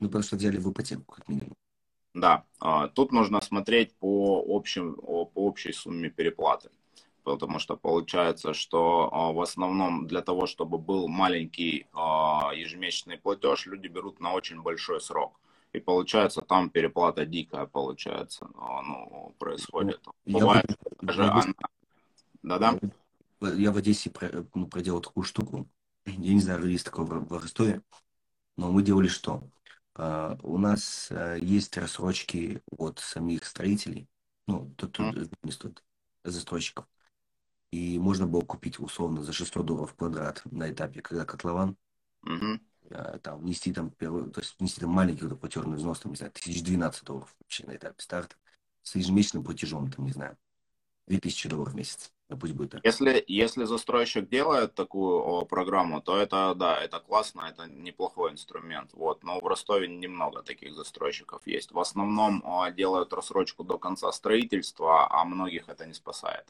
Ну, 0.01 0.21
что 0.21 0.35
взяли 0.35 0.57
в 0.57 0.69
ипотеку, 0.69 1.13
как 1.13 1.29
минимум. 1.29 1.53
Да, 2.13 2.43
тут 2.93 3.13
нужно 3.13 3.39
смотреть 3.39 3.93
по, 3.95 4.43
общим, 4.45 4.95
по 4.95 5.29
общей 5.35 5.71
сумме 5.71 6.09
переплаты. 6.09 6.69
Потому 7.23 7.59
что 7.59 7.77
получается, 7.77 8.53
что 8.53 9.09
в 9.33 9.39
основном 9.39 10.07
для 10.07 10.21
того, 10.21 10.47
чтобы 10.47 10.79
был 10.79 11.07
маленький 11.07 11.85
ежемесячный 11.93 13.17
платеж, 13.17 13.67
люди 13.67 13.87
берут 13.87 14.19
на 14.19 14.33
очень 14.33 14.61
большой 14.61 14.99
срок. 14.99 15.39
И 15.71 15.79
получается, 15.79 16.41
там 16.41 16.69
переплата 16.69 17.25
дикая 17.25 17.65
получается, 17.67 18.49
ну, 18.55 19.33
происходит. 19.37 20.01
Бывает 20.25 20.65
я, 20.67 20.75
даже 21.01 21.21
я, 21.21 21.31
она... 21.31 21.53
Да-да? 22.41 22.79
Я 23.55 23.71
в 23.71 23.77
Одессе 23.77 24.11
ну, 24.53 24.67
проделал 24.67 24.99
такую 24.99 25.23
штуку. 25.23 25.67
Я 26.05 26.33
не 26.33 26.41
знаю, 26.41 26.67
есть 26.67 26.85
такое 26.85 27.05
в, 27.05 27.27
в 27.27 27.33
Ростове. 27.41 27.83
Но 28.57 28.71
мы 28.71 28.81
делали 28.83 29.07
что? 29.07 29.43
Uh, 30.01 30.39
у 30.41 30.57
нас 30.57 31.09
uh, 31.11 31.39
есть 31.39 31.77
рассрочки 31.77 32.63
от 32.75 32.97
самих 32.97 33.45
строителей, 33.45 34.07
ну, 34.47 34.73
тут, 34.75 34.93
тут 34.93 35.31
не 35.43 35.51
стоит, 35.51 35.83
застройщиков. 36.23 36.87
И 37.71 37.99
можно 37.99 38.25
было 38.25 38.41
купить 38.41 38.79
условно 38.79 39.21
за 39.21 39.31
600 39.31 39.63
долларов 39.63 39.93
квадрат 39.93 40.41
на 40.45 40.71
этапе, 40.71 41.03
когда 41.03 41.23
котлован. 41.23 41.77
Uh, 42.89 43.19
там 43.19 43.41
внести 43.41 43.71
там 43.73 43.91
первый, 43.91 44.31
то 44.31 44.41
есть 44.41 44.59
внести 44.59 44.81
там 44.81 44.89
маленький 44.89 45.27
вот, 45.27 45.39
платежный 45.39 45.77
взнос, 45.77 45.99
там, 45.99 46.13
не 46.13 46.17
знаю, 46.17 46.31
1012 46.31 47.03
долларов 47.03 47.35
вообще 47.39 47.67
на 47.67 47.75
этапе 47.75 48.01
старта. 48.01 48.35
С 48.81 48.95
ежемесячным 48.95 49.43
платежом, 49.43 49.91
там, 49.91 50.05
не 50.05 50.13
знаю, 50.13 50.35
2000 51.07 51.49
долларов 51.49 51.73
в 51.73 51.75
месяц. 51.75 52.11
Ну, 52.31 52.37
пусть 52.37 52.53
будет 52.53 52.71
так. 52.71 52.85
Если, 52.85 53.21
если 53.27 53.65
застройщик 53.65 54.29
делает 54.29 54.73
такую 54.73 55.17
о, 55.17 55.43
программу, 55.43 56.01
то 56.01 56.15
это, 56.17 56.55
да, 56.55 56.81
это 56.81 57.01
классно, 57.01 57.41
это 57.41 57.67
неплохой 57.67 58.31
инструмент. 58.31 58.91
Вот. 58.93 59.21
Но 59.23 59.41
в 59.41 59.45
Ростове 59.45 59.89
немного 59.89 60.41
таких 60.41 60.73
застройщиков 60.73 61.45
есть. 61.45 61.73
В 61.73 61.79
основном 61.79 62.41
о, 62.45 62.71
делают 62.71 63.11
рассрочку 63.11 63.65
до 63.65 63.77
конца 63.77 64.09
строительства, 64.13 65.11
а 65.11 65.25
многих 65.25 65.67
это 65.67 65.85
не 65.85 65.93
спасает. 65.93 66.45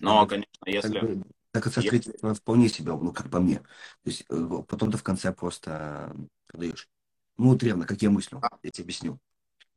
Но, 0.00 0.26
конечно, 0.26 0.46
если... 0.66 1.24
Так 1.50 1.66
это 1.66 1.80
строительство 1.80 2.28
если... 2.28 2.40
вполне 2.40 2.68
себе, 2.68 2.92
ну, 2.92 3.12
как 3.12 3.30
по 3.30 3.40
мне. 3.40 3.56
То 3.58 3.64
есть 4.10 4.24
э, 4.30 4.48
потом 4.68 4.92
ты 4.92 4.96
в 4.96 5.02
конце 5.02 5.32
просто 5.32 6.14
продаешь. 6.46 6.88
Ну, 7.36 7.48
вот 7.48 7.62
ревно, 7.64 7.84
как 7.84 8.00
я 8.00 8.10
мыслю, 8.10 8.38
а. 8.40 8.58
я 8.62 8.70
тебе 8.70 8.84
объясню. 8.84 9.18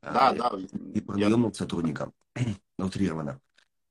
Да, 0.04 0.30
а, 0.30 0.34
да. 0.34 0.52
И 0.94 1.02
продаем 1.02 1.44
я... 1.44 1.54
сотрудникам, 1.54 2.14
утрированно 2.78 3.32
а, 3.32 3.45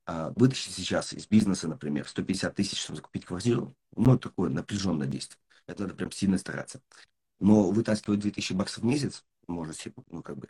вытащить 0.07 0.73
сейчас 0.73 1.13
из 1.13 1.27
бизнеса, 1.27 1.67
например, 1.67 2.07
150 2.07 2.55
тысяч, 2.55 2.79
чтобы 2.79 2.97
закупить 2.97 3.25
квартиру, 3.25 3.75
ну, 3.95 4.17
такое 4.17 4.49
напряженное 4.49 5.07
действие. 5.07 5.39
Это 5.67 5.83
надо 5.83 5.95
прям 5.95 6.11
сильно 6.11 6.37
стараться. 6.37 6.81
Но 7.39 7.71
вытаскивать 7.71 8.19
2000 8.19 8.53
баксов 8.53 8.83
в 8.83 8.85
месяц, 8.85 9.25
может 9.47 9.77
себе, 9.77 9.95
ну, 10.09 10.21
как 10.21 10.37
бы, 10.37 10.49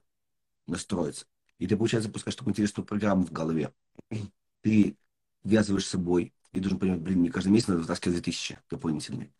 настроиться. 0.67 1.25
И 1.57 1.67
ты, 1.67 1.77
получается, 1.77 2.09
запускаешь 2.09 2.35
такую 2.35 2.51
интересную 2.51 2.85
программу 2.85 3.25
в 3.25 3.31
голове. 3.31 3.73
Ты 4.61 4.97
ввязываешь 5.43 5.85
с 5.85 5.89
собой 5.89 6.33
и 6.51 6.59
должен 6.59 6.79
понимать, 6.79 7.01
блин, 7.01 7.19
мне 7.19 7.31
каждый 7.31 7.49
месяц 7.49 7.67
надо 7.67 7.81
вытаскивать 7.81 8.15
2000 8.15 8.59
дополнительные. 8.69 9.31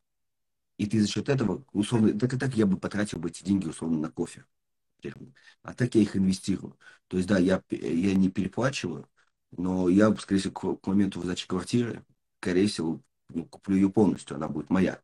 И 0.78 0.88
ты 0.88 1.02
за 1.02 1.08
счет 1.08 1.30
этого, 1.30 1.66
условно, 1.72 2.18
так 2.20 2.34
и 2.34 2.38
так 2.38 2.56
я 2.56 2.66
бы 2.66 2.78
потратил 2.78 3.20
бы 3.20 3.30
эти 3.30 3.44
деньги, 3.44 3.68
условно, 3.68 3.98
на 4.00 4.12
кофе. 4.12 4.46
А 5.64 5.74
так 5.74 5.96
я 5.96 6.02
их 6.02 6.16
инвестирую. 6.16 6.78
То 7.08 7.18
есть, 7.18 7.30
да, 7.30 7.38
я, 7.38 7.62
я 7.70 8.16
не 8.16 8.30
переплачиваю, 8.30 9.08
но 9.58 9.90
я, 9.90 10.14
скорее 10.16 10.40
всего, 10.40 10.54
к, 10.54 10.82
к 10.82 10.88
моменту 10.88 11.20
выдачи 11.20 11.48
квартиры, 11.48 12.04
скорее 12.42 12.68
всего, 12.68 13.00
ну, 13.30 13.46
куплю 13.46 13.76
ее 13.76 13.90
полностью, 13.90 14.36
она 14.36 14.48
будет 14.48 14.70
моя. 14.70 15.00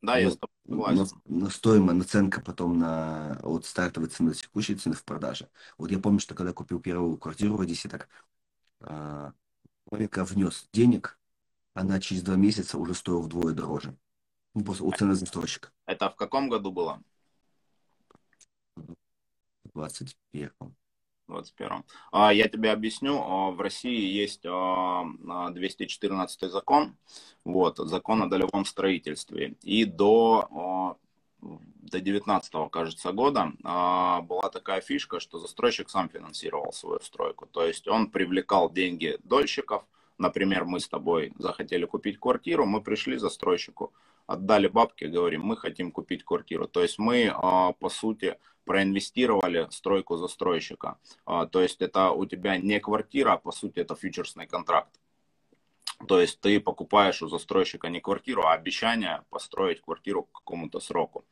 Да, 0.00 0.16
я 0.16 0.30
с 0.30 0.36
тобой 0.36 0.54
согласен. 0.66 1.20
Но, 1.26 1.38
но 1.44 1.50
стоимая 1.50 1.94
наценка 1.94 2.40
потом 2.40 2.78
на 2.78 3.38
от 3.42 3.66
стартовой 3.66 4.08
цены 4.08 4.30
до 4.30 4.36
текущей 4.36 4.74
цены 4.74 4.94
в 4.94 5.04
продаже. 5.04 5.48
Вот 5.78 5.90
я 5.90 5.98
помню, 5.98 6.18
что 6.18 6.34
когда 6.34 6.52
купил 6.52 6.80
первую 6.80 7.16
квартиру 7.18 7.56
в 7.56 7.60
Одессе, 7.60 7.88
так 7.88 8.08
а, 8.80 9.32
когда 9.90 10.24
внес 10.24 10.68
денег, 10.72 11.18
она 11.74 12.00
через 12.00 12.22
два 12.22 12.34
месяца 12.34 12.78
уже 12.78 12.94
стоила 12.94 13.22
вдвое 13.22 13.54
дороже. 13.54 13.96
Ну, 14.54 14.64
просто 14.64 14.84
у 14.84 14.92
цены 14.92 15.14
застройщика. 15.14 15.70
Это 15.86 16.10
в 16.10 16.16
каком 16.16 16.48
году 16.48 16.72
было? 16.72 17.00
В 18.76 18.94
21 19.74 20.50
21 21.28 21.84
а, 22.10 22.32
Я 22.32 22.48
тебе 22.48 22.70
объясню. 22.70 23.20
А, 23.20 23.50
в 23.50 23.60
России 23.60 24.00
есть 24.00 24.42
214 24.42 26.42
а, 26.42 26.48
закон, 26.48 26.96
вот, 27.44 27.78
закон 27.78 28.22
о 28.22 28.26
долевом 28.26 28.64
строительстве. 28.64 29.54
И 29.62 29.84
до, 29.84 30.98
до 31.40 32.00
19 32.00 32.52
кажется, 32.70 33.12
года 33.12 33.52
была 33.62 34.48
такая 34.52 34.80
фишка, 34.80 35.20
что 35.20 35.38
застройщик 35.38 35.90
сам 35.90 36.08
финансировал 36.08 36.72
свою 36.72 37.00
стройку. 37.00 37.46
То 37.46 37.66
есть 37.66 37.88
он 37.88 38.10
привлекал 38.10 38.70
деньги 38.70 39.18
дольщиков. 39.24 39.84
Например, 40.18 40.64
мы 40.64 40.78
с 40.78 40.88
тобой 40.88 41.32
захотели 41.38 41.84
купить 41.84 42.20
квартиру, 42.20 42.64
мы 42.64 42.80
пришли 42.80 43.16
застройщику, 43.16 43.92
отдали 44.26 44.68
бабки, 44.68 45.04
говорим, 45.04 45.42
мы 45.42 45.56
хотим 45.56 45.90
купить 45.90 46.24
квартиру. 46.24 46.68
То 46.68 46.82
есть 46.82 46.98
мы, 46.98 47.34
по 47.80 47.88
сути, 47.88 48.36
проинвестировали 48.64 49.68
стройку 49.70 50.16
застройщика. 50.16 50.98
А, 51.24 51.46
то 51.46 51.60
есть 51.62 51.80
это 51.80 52.10
у 52.10 52.26
тебя 52.26 52.56
не 52.56 52.80
квартира, 52.80 53.32
а 53.32 53.38
по 53.38 53.52
сути 53.52 53.80
это 53.80 53.94
фьючерсный 53.94 54.46
контракт. 54.46 55.01
То 56.08 56.20
есть 56.20 56.40
ты 56.40 56.60
покупаешь 56.60 57.22
у 57.22 57.28
застройщика 57.28 57.88
не 57.88 58.00
квартиру, 58.00 58.42
а 58.42 58.52
обещание 58.52 59.22
построить 59.30 59.80
квартиру 59.80 60.24
к 60.24 60.32
какому-то 60.38 60.80
сроку. 60.80 61.24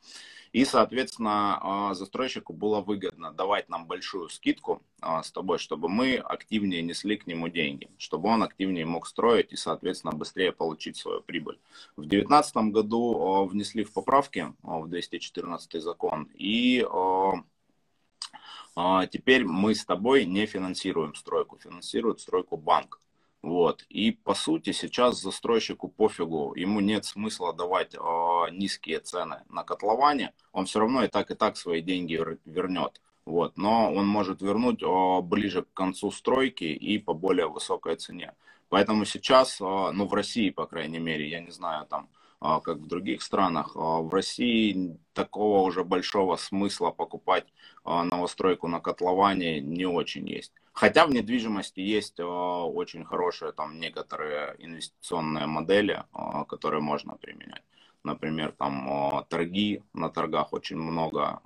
И, 0.51 0.65
соответственно, 0.65 1.59
а, 1.61 1.93
застройщику 1.93 2.51
было 2.51 2.81
выгодно 2.81 3.31
давать 3.31 3.69
нам 3.69 3.85
большую 3.85 4.27
скидку 4.27 4.81
а, 4.99 5.23
с 5.23 5.31
тобой, 5.31 5.59
чтобы 5.59 5.87
мы 5.87 6.17
активнее 6.17 6.81
несли 6.81 7.15
к 7.15 7.25
нему 7.25 7.47
деньги, 7.47 7.89
чтобы 7.97 8.27
он 8.27 8.43
активнее 8.43 8.85
мог 8.85 9.07
строить 9.07 9.53
и, 9.53 9.55
соответственно, 9.55 10.11
быстрее 10.11 10.51
получить 10.51 10.97
свою 10.97 11.21
прибыль. 11.21 11.57
В 11.95 12.01
2019 12.01 12.55
году 12.73 13.21
а, 13.21 13.45
внесли 13.45 13.85
в 13.85 13.93
поправки 13.93 14.53
в 14.61 14.87
214 14.87 15.81
закон, 15.81 16.29
и 16.33 16.85
теперь 19.11 19.45
мы 19.45 19.75
с 19.75 19.83
тобой 19.83 20.25
не 20.25 20.45
финансируем 20.45 21.13
стройку, 21.13 21.57
финансирует 21.57 22.21
стройку 22.21 22.55
банк. 22.55 23.01
Вот. 23.41 23.83
И 23.89 24.11
по 24.11 24.35
сути 24.35 24.71
сейчас 24.71 25.19
застройщику 25.19 25.87
пофигу, 25.87 26.53
ему 26.55 26.79
нет 26.79 27.05
смысла 27.05 27.53
давать 27.53 27.95
э, 27.95 27.97
низкие 28.51 28.99
цены 28.99 29.41
на 29.49 29.63
котловане, 29.63 30.33
он 30.51 30.65
все 30.65 30.79
равно 30.79 31.03
и 31.03 31.07
так 31.07 31.31
и 31.31 31.35
так 31.35 31.57
свои 31.57 31.81
деньги 31.81 32.19
вернет. 32.45 33.01
Вот. 33.25 33.57
Но 33.57 33.91
он 33.91 34.07
может 34.07 34.41
вернуть 34.41 34.83
э, 34.83 35.21
ближе 35.21 35.63
к 35.63 35.73
концу 35.73 36.11
стройки 36.11 36.65
и 36.65 36.99
по 36.99 37.13
более 37.13 37.47
высокой 37.47 37.95
цене. 37.95 38.33
Поэтому 38.69 39.05
сейчас, 39.05 39.59
э, 39.59 39.63
ну 39.63 40.05
в 40.05 40.13
России, 40.13 40.51
по 40.51 40.67
крайней 40.67 40.99
мере, 40.99 41.27
я 41.27 41.39
не 41.39 41.51
знаю 41.51 41.87
там, 41.87 42.09
как 42.41 42.77
в 42.77 42.87
других 42.87 43.21
странах, 43.21 43.75
э, 43.75 43.79
в 43.79 44.09
России 44.13 44.97
такого 45.13 45.61
уже 45.61 45.83
большого 45.83 46.37
смысла 46.37 46.91
покупать 46.91 47.45
э, 47.85 48.03
новостройку 48.03 48.67
на 48.67 48.79
котловане 48.79 49.61
не 49.61 49.85
очень 49.85 50.27
есть. 50.27 50.51
Хотя 50.73 51.05
в 51.05 51.11
недвижимости 51.11 51.79
есть 51.81 52.19
очень 52.19 53.03
хорошие 53.03 53.51
там 53.51 53.79
некоторые 53.79 54.55
инвестиционные 54.57 55.45
модели, 55.45 56.05
которые 56.47 56.81
можно 56.81 57.17
применять. 57.17 57.63
Например, 58.03 58.53
там 58.57 59.25
торги, 59.27 59.83
на 59.93 60.09
торгах 60.09 60.53
очень 60.53 60.77
много 60.77 61.41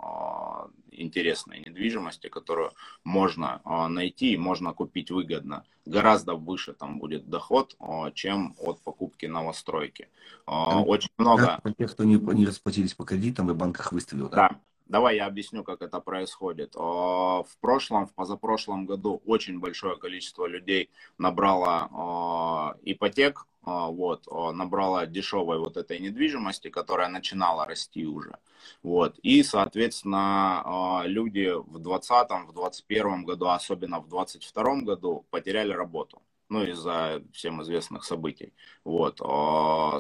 интересной 1.02 1.60
недвижимости, 1.60 2.28
которую 2.30 2.72
можно 3.04 3.62
найти 3.90 4.34
и 4.34 4.38
можно 4.38 4.74
купить 4.74 5.12
выгодно. 5.12 5.64
Гораздо 5.86 6.36
выше 6.36 6.74
там 6.74 7.00
будет 7.00 7.30
доход, 7.30 7.78
чем 8.14 8.56
от 8.60 8.82
покупки 8.82 9.26
новостройки. 9.26 10.10
Очень 10.46 11.12
много... 11.18 11.62
Тех, 11.78 11.92
кто 11.92 12.04
не, 12.04 12.16
не 12.16 12.46
расплатились 12.46 12.94
по 12.94 13.06
кредитам 13.06 13.52
и 13.52 13.54
банках 13.54 13.92
выставил, 13.92 14.30
да? 14.30 14.50
Да, 14.50 14.60
Давай 14.88 15.16
я 15.16 15.26
объясню, 15.26 15.64
как 15.64 15.82
это 15.82 16.00
происходит. 16.00 16.76
В 16.76 17.48
прошлом, 17.60 18.06
в 18.06 18.14
позапрошлом 18.14 18.86
году 18.86 19.22
очень 19.26 19.60
большое 19.60 19.98
количество 19.98 20.46
людей 20.46 20.92
набрало 21.18 22.78
ипотек, 22.84 23.48
вот, 23.66 24.28
набрало 24.54 25.06
дешевой 25.06 25.60
вот 25.60 25.78
этой 25.78 26.00
недвижимости, 26.00 26.70
которая 26.70 27.10
начинала 27.10 27.66
расти 27.66 28.06
уже. 28.06 28.38
Вот. 28.84 29.18
И, 29.20 29.44
соответственно, 29.44 31.04
люди 31.06 31.52
в 31.54 31.80
2020, 31.80 32.30
в 32.48 32.54
2021 32.54 33.26
году, 33.26 33.48
особенно 33.48 34.00
в 34.00 34.08
2022 34.08 34.76
году 34.82 35.26
потеряли 35.30 35.74
работу. 35.74 36.22
Ну, 36.50 36.64
из-за 36.64 37.24
всем 37.32 37.62
известных 37.64 38.04
событий. 38.04 38.54
Вот. 38.84 39.20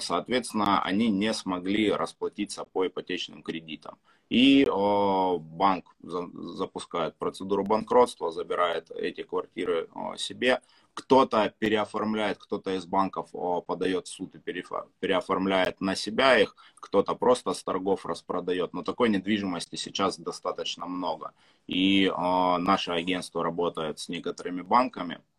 Соответственно, 0.02 0.82
они 0.84 1.10
не 1.10 1.34
смогли 1.34 1.92
расплатиться 1.92 2.66
по 2.66 2.86
ипотечным 2.88 3.44
кредитам. 3.44 3.98
И 4.30 4.66
банк 4.66 5.96
запускает 6.02 7.16
процедуру 7.16 7.64
банкротства, 7.64 8.32
забирает 8.32 8.90
эти 8.92 9.22
квартиры 9.24 9.88
себе. 10.18 10.62
Кто-то 10.96 11.54
переоформляет, 11.60 12.38
кто-то 12.40 12.76
из 12.76 12.86
банков 12.86 13.30
подает 13.68 14.08
в 14.08 14.12
суд 14.12 14.34
и 14.34 14.40
переоформляет 14.40 15.82
на 15.82 15.96
себя 15.96 16.40
их, 16.40 16.56
кто-то 16.76 17.16
просто 17.16 17.54
с 17.54 17.64
торгов 17.64 18.06
распродает. 18.06 18.74
Но 18.74 18.82
такой 18.82 19.10
недвижимости 19.10 19.76
сейчас 19.76 20.18
достаточно 20.18 20.86
много. 20.88 21.34
И 21.68 22.12
наше 22.16 22.92
агентство 22.92 23.44
работает 23.44 24.00
с 24.00 24.10
некоторыми 24.10 24.62
банками, 24.62 25.16
а, 25.16 25.35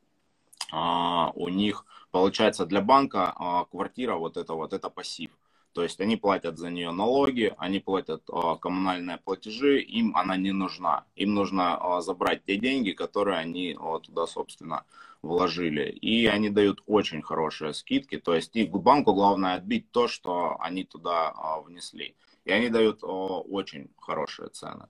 у 0.72 1.48
них 1.48 1.84
получается 2.10 2.66
для 2.66 2.80
банка 2.80 3.32
а, 3.36 3.64
квартира 3.66 4.16
вот 4.16 4.36
это 4.36 4.54
вот 4.54 4.72
это 4.72 4.88
пассив. 4.90 5.30
То 5.72 5.82
есть 5.82 6.00
они 6.00 6.16
платят 6.16 6.56
за 6.58 6.70
нее 6.70 6.90
налоги, 6.90 7.54
они 7.58 7.80
платят 7.80 8.22
а, 8.32 8.56
коммунальные 8.56 9.18
платежи, 9.18 9.80
им 9.80 10.16
она 10.16 10.36
не 10.36 10.52
нужна. 10.52 11.04
Им 11.16 11.34
нужно 11.34 12.00
забрать 12.00 12.44
те 12.44 12.56
деньги, 12.56 12.92
которые 12.92 13.38
они 13.38 13.78
туда, 14.02 14.26
собственно, 14.26 14.84
вложили. 15.20 15.90
И 15.90 16.26
они 16.26 16.48
дают 16.48 16.82
очень 16.86 17.20
хорошие 17.22 17.74
скидки. 17.74 18.18
То 18.18 18.34
есть 18.34 18.56
их 18.56 18.70
банку 18.70 19.12
главное 19.12 19.56
отбить 19.56 19.90
то, 19.90 20.08
что 20.08 20.56
они 20.60 20.84
туда 20.84 21.34
внесли. 21.66 22.16
И 22.46 22.50
они 22.50 22.70
дают 22.70 23.00
очень 23.02 23.90
хорошие 24.00 24.48
цены. 24.48 24.88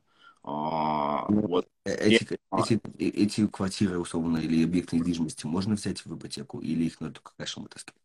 А, 0.48 1.26
ну, 1.28 1.40
вот. 1.48 1.68
Э, 1.84 1.92
эти, 1.92 2.38
эти, 2.52 2.74
э, 2.74 3.04
эти 3.04 3.46
квартиры, 3.48 3.98
условно, 3.98 4.38
или 4.38 4.62
объекты 4.62 4.96
недвижимости 4.96 5.44
можно 5.44 5.74
взять 5.74 6.04
в 6.04 6.16
ипотеку 6.16 6.60
или 6.60 6.84
их 6.84 7.00
надо 7.00 7.14
только 7.14 7.32
кэшем 7.36 7.64
вытаскивать? 7.64 8.00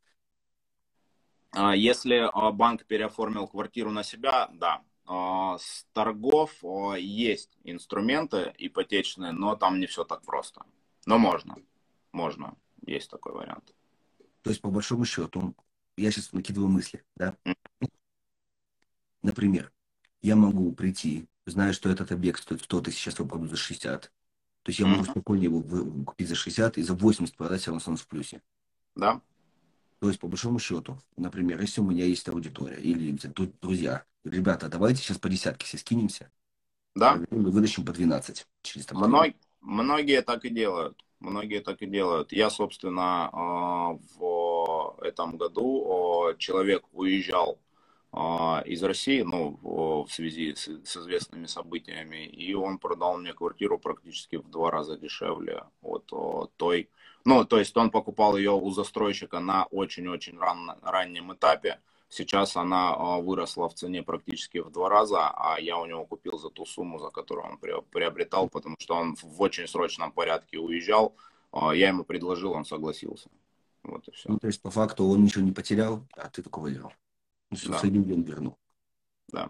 А, 1.52 1.76
если 1.76 2.28
а, 2.34 2.52
банк 2.52 2.86
переоформил 2.86 3.48
квартиру 3.48 3.92
на 3.92 4.04
себя, 4.04 4.50
да. 4.54 4.82
С 5.60 5.86
торгов 5.92 6.52
есть 6.98 7.58
инструменты 7.64 8.54
ипотечные, 8.58 9.34
но 9.34 9.58
там 9.58 9.80
не 9.80 9.86
все 9.86 10.06
так 10.06 10.22
просто. 10.22 10.64
Но 11.06 11.18
можно. 11.18 11.58
Можно. 12.14 12.56
Есть 12.86 13.10
такой 13.10 13.34
вариант. 13.34 13.74
То 14.42 14.52
есть, 14.52 14.62
по 14.62 14.70
большому 14.70 15.04
счету, 15.04 15.54
я 15.98 16.12
сейчас 16.12 16.32
накидываю 16.32 16.70
мысли, 16.70 17.04
да? 17.18 17.36
Например, 19.22 19.74
я 20.22 20.38
могу 20.38 20.72
прийти 20.72 21.28
знаю, 21.52 21.74
что 21.74 21.90
этот 21.90 22.12
объект 22.12 22.42
стоит 22.42 22.62
100 22.62 22.82
тысяч, 22.82 23.00
сейчас 23.00 23.20
его 23.20 23.28
продаю 23.28 23.50
за 23.50 23.58
60. 23.58 24.02
То 24.64 24.70
есть 24.70 24.80
я 24.80 24.86
могу 24.86 25.04
спокойно 25.06 25.44
его 25.44 25.62
купить 26.06 26.30
за 26.30 26.36
60 26.36 26.78
и 26.78 26.84
за 26.84 26.94
80 26.94 27.36
продать, 27.36 27.62
все 27.62 27.72
равно 27.72 27.96
в 27.96 28.08
плюсе. 28.08 28.42
Да. 28.96 29.22
То 30.00 30.08
есть, 30.08 30.20
по 30.20 30.28
большому 30.28 30.60
счету, 30.60 30.98
например, 31.16 31.62
если 31.62 31.82
у 31.82 31.84
меня 31.84 32.06
есть 32.06 32.28
аудитория 32.28 32.78
или 32.78 33.16
друзья, 33.62 34.04
ребята, 34.24 34.68
давайте 34.68 35.02
сейчас 35.02 35.20
по 35.20 35.30
десятке 35.30 35.66
все 35.66 35.78
скинемся. 35.78 36.32
Да. 36.96 37.20
Мы 37.30 37.52
вытащим 37.52 37.86
по 37.86 37.94
12. 37.94 38.48
Через, 38.64 38.88
там, 38.88 38.98
Мног, 38.98 39.34
многие 39.62 40.22
так 40.22 40.44
и 40.46 40.50
делают. 40.50 41.04
Многие 41.20 41.62
так 41.62 41.82
и 41.84 41.86
делают. 41.86 42.32
Я, 42.32 42.50
собственно, 42.50 43.30
а, 43.32 44.00
в 44.18 44.98
этом 45.02 45.38
году 45.38 46.34
человек 46.40 46.84
уезжал 46.94 47.60
из 48.14 48.84
России, 48.84 49.22
ну, 49.22 49.58
в 49.62 50.12
связи 50.12 50.54
с, 50.54 50.64
с 50.64 50.98
известными 50.98 51.46
событиями, 51.46 52.26
и 52.26 52.54
он 52.54 52.78
продал 52.78 53.18
мне 53.18 53.34
квартиру 53.34 53.80
практически 53.80 54.36
в 54.36 54.50
два 54.50 54.70
раза 54.70 54.98
дешевле 54.98 55.64
от 55.82 56.12
той, 56.58 56.90
ну, 57.24 57.46
то 57.46 57.60
есть 57.60 57.76
он 57.78 57.92
покупал 57.92 58.36
ее 58.36 58.52
у 58.52 58.72
застройщика 58.72 59.40
на 59.40 59.66
очень-очень 59.66 60.38
ран, 60.40 60.74
раннем 60.82 61.34
этапе, 61.34 61.80
сейчас 62.10 62.56
она 62.56 62.94
а, 62.94 63.20
выросла 63.20 63.70
в 63.70 63.76
цене 63.76 64.02
практически 64.02 64.58
в 64.58 64.72
два 64.72 64.90
раза, 64.90 65.30
а 65.30 65.60
я 65.60 65.78
у 65.78 65.86
него 65.86 66.06
купил 66.06 66.40
за 66.40 66.50
ту 66.50 66.66
сумму, 66.66 67.00
за 67.00 67.10
которую 67.10 67.46
он 67.46 67.84
приобретал, 67.92 68.50
потому 68.50 68.76
что 68.80 68.96
он 68.96 69.16
в 69.16 69.42
очень 69.42 69.68
срочном 69.68 70.12
порядке 70.12 70.58
уезжал, 70.58 71.16
а, 71.52 71.74
я 71.74 71.90
ему 71.90 72.04
предложил, 72.04 72.54
он 72.54 72.66
согласился. 72.66 73.30
Вот 73.84 74.08
и 74.08 74.12
все. 74.12 74.30
Ну, 74.30 74.38
то 74.38 74.48
есть, 74.48 74.62
по 74.62 74.70
факту, 74.70 75.06
он 75.06 75.24
ничего 75.24 75.44
не 75.44 75.52
потерял, 75.52 76.06
а 76.16 76.30
ты 76.30 76.44
только 76.44 76.60
выиграл. 76.60 76.94
Да. 77.52 77.78
Соединен 77.80 78.24
вернул. 78.24 78.58
Да. 79.28 79.50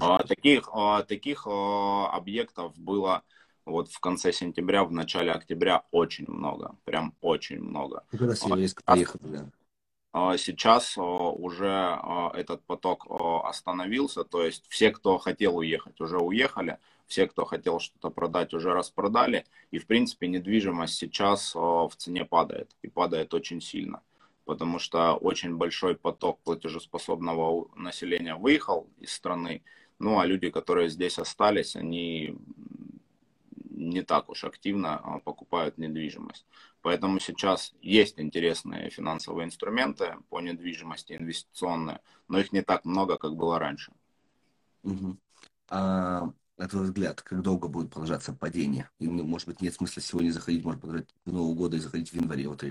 А, 0.00 0.22
таких 0.22 0.68
а, 0.72 1.02
таких 1.02 1.46
а, 1.46 2.10
объектов 2.10 2.76
было 2.78 3.22
вот 3.64 3.90
в 3.90 3.98
конце 4.00 4.32
сентября, 4.32 4.84
в 4.84 4.92
начале 4.92 5.32
октября 5.32 5.84
очень 5.90 6.26
много. 6.28 6.76
Прям 6.84 7.14
очень 7.20 7.60
много. 7.60 8.04
Когда 8.10 8.34
все 8.34 8.54
резко 8.54 8.82
поехали, 8.84 9.22
да. 9.26 9.50
Сейчас 10.38 10.96
уже 10.96 12.00
этот 12.34 12.64
поток 12.64 13.06
остановился, 13.44 14.24
то 14.24 14.42
есть 14.42 14.64
все, 14.68 14.90
кто 14.90 15.18
хотел 15.18 15.58
уехать, 15.58 16.00
уже 16.00 16.16
уехали, 16.16 16.78
все, 17.06 17.26
кто 17.26 17.44
хотел 17.44 17.78
что-то 17.78 18.08
продать, 18.10 18.54
уже 18.54 18.72
распродали, 18.72 19.44
и 19.70 19.78
в 19.78 19.86
принципе 19.86 20.26
недвижимость 20.26 20.94
сейчас 20.94 21.54
в 21.54 21.90
цене 21.98 22.24
падает, 22.24 22.74
и 22.80 22.88
падает 22.88 23.34
очень 23.34 23.60
сильно 23.60 24.00
потому 24.48 24.78
что 24.78 25.12
очень 25.12 25.56
большой 25.56 25.94
поток 25.94 26.40
платежеспособного 26.42 27.68
населения 27.76 28.34
выехал 28.34 28.88
из 28.98 29.12
страны, 29.12 29.62
ну 29.98 30.18
а 30.18 30.24
люди, 30.24 30.48
которые 30.48 30.88
здесь 30.88 31.18
остались, 31.18 31.76
они 31.76 32.34
не 33.70 34.00
так 34.00 34.30
уж 34.30 34.44
активно 34.44 34.96
а, 34.96 35.18
покупают 35.18 35.76
недвижимость. 35.76 36.46
Поэтому 36.80 37.20
сейчас 37.20 37.74
есть 37.82 38.18
интересные 38.18 38.88
финансовые 38.88 39.44
инструменты 39.44 40.16
по 40.30 40.40
недвижимости, 40.40 41.12
инвестиционные, 41.12 42.00
но 42.26 42.38
их 42.38 42.50
не 42.50 42.62
так 42.62 42.86
много, 42.86 43.18
как 43.18 43.36
было 43.36 43.58
раньше. 43.58 43.92
Угу. 44.82 45.18
А 45.68 46.32
на 46.56 46.68
твой 46.68 46.84
взгляд, 46.84 47.20
как 47.20 47.42
долго 47.42 47.68
будет 47.68 47.90
продолжаться 47.90 48.32
падение? 48.32 48.88
И, 48.98 49.06
может 49.08 49.46
быть, 49.46 49.60
нет 49.60 49.74
смысла 49.74 50.00
сегодня 50.00 50.30
заходить, 50.30 50.64
может 50.64 50.80
быть, 50.80 51.14
в 51.26 51.32
Нового 51.32 51.54
года 51.54 51.76
и 51.76 51.80
заходить 51.80 52.08
в 52.08 52.14
январе, 52.14 52.48
вот 52.48 52.64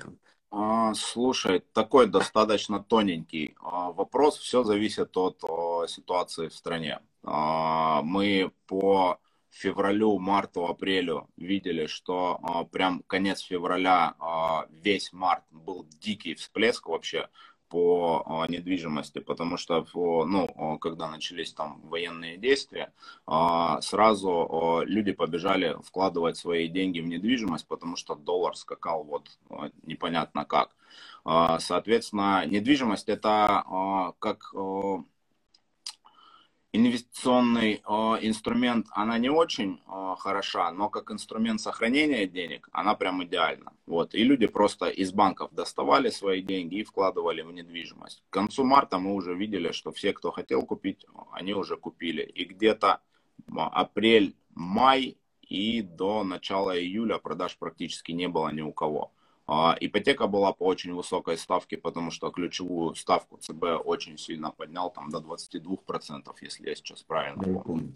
слушай, 0.96 1.60
такой 1.74 2.08
достаточно 2.08 2.84
тоненький 2.84 3.56
а, 3.62 3.92
вопрос. 3.92 4.38
Все 4.38 4.64
зависит 4.64 5.16
от 5.18 5.42
ситуации 5.90 6.48
в 6.48 6.54
стране. 6.54 7.00
А, 7.24 8.02
мы 8.02 8.52
по 8.68 9.20
февралю, 9.50 10.18
марту, 10.20 10.68
апрелю 10.68 11.28
видели, 11.36 11.88
что 11.88 12.68
прям 12.72 13.02
конец 13.08 13.40
февраля, 13.42 14.14
весь 14.70 15.12
март 15.14 15.44
был 15.50 15.88
дикий 16.00 16.36
всплеск 16.36 16.88
вообще 16.88 17.28
по 17.70 18.24
а, 18.26 18.48
недвижимости, 18.48 19.20
потому 19.20 19.58
что, 19.58 19.86
ну, 19.94 20.78
когда 20.80 21.10
начались 21.10 21.54
там 21.54 21.82
военные 21.82 22.38
действия, 22.38 22.94
а, 23.26 23.82
сразу 23.82 24.84
люди 24.86 25.12
побежали 25.12 25.76
вкладывать 25.84 26.38
свои 26.38 26.68
деньги 26.68 27.00
в 27.00 27.08
недвижимость, 27.08 27.68
потому 27.68 27.96
что 27.96 28.16
доллар 28.16 28.56
скакал 28.56 29.04
вот 29.04 29.30
непонятно 29.84 30.46
как. 30.46 30.76
А, 31.26 31.60
соответственно, 31.60 32.46
недвижимость 32.46 33.10
это 33.10 34.14
как 34.20 34.54
инвестиционный 36.74 37.76
э, 37.76 37.92
инструмент, 38.22 38.88
она 38.92 39.18
не 39.18 39.30
очень 39.30 39.82
э, 39.88 40.16
хороша, 40.18 40.72
но 40.72 40.90
как 40.90 41.12
инструмент 41.12 41.62
сохранения 41.62 42.28
денег, 42.28 42.70
она 42.72 42.96
прям 42.96 43.24
идеальна. 43.24 43.74
Вот. 43.86 44.14
И 44.14 44.24
люди 44.24 44.48
просто 44.48 44.88
из 44.88 45.12
банков 45.12 45.52
доставали 45.54 46.10
свои 46.10 46.42
деньги 46.42 46.76
и 46.76 46.84
вкладывали 46.84 47.42
в 47.42 47.52
недвижимость. 47.52 48.24
К 48.30 48.34
концу 48.34 48.64
марта 48.64 49.00
мы 49.00 49.14
уже 49.14 49.34
видели, 49.34 49.72
что 49.72 49.92
все, 49.92 50.14
кто 50.14 50.32
хотел 50.32 50.64
купить, 50.64 51.06
они 51.32 51.54
уже 51.54 51.78
купили. 51.78 52.22
И 52.24 52.46
где-то 52.46 53.02
апрель, 53.56 54.36
май 54.54 55.18
и 55.42 55.82
до 55.82 56.24
начала 56.24 56.78
июля 56.78 57.18
продаж 57.18 57.58
практически 57.58 58.12
не 58.12 58.28
было 58.28 58.50
ни 58.50 58.62
у 58.62 58.74
кого. 58.74 59.14
А, 59.50 59.78
ипотека 59.80 60.28
была 60.28 60.52
по 60.52 60.64
очень 60.64 60.94
высокой 60.94 61.38
ставке, 61.38 61.78
потому 61.78 62.12
что 62.12 62.30
ключевую 62.32 62.96
ставку 62.96 63.38
ЦБ 63.38 63.82
очень 63.86 64.18
сильно 64.18 64.52
поднял, 64.52 64.90
там 64.92 65.10
до 65.10 65.20
22%, 65.20 66.36
если 66.42 66.70
я 66.70 66.76
сейчас 66.76 67.04
правильно 67.04 67.62
помню. 67.62 67.96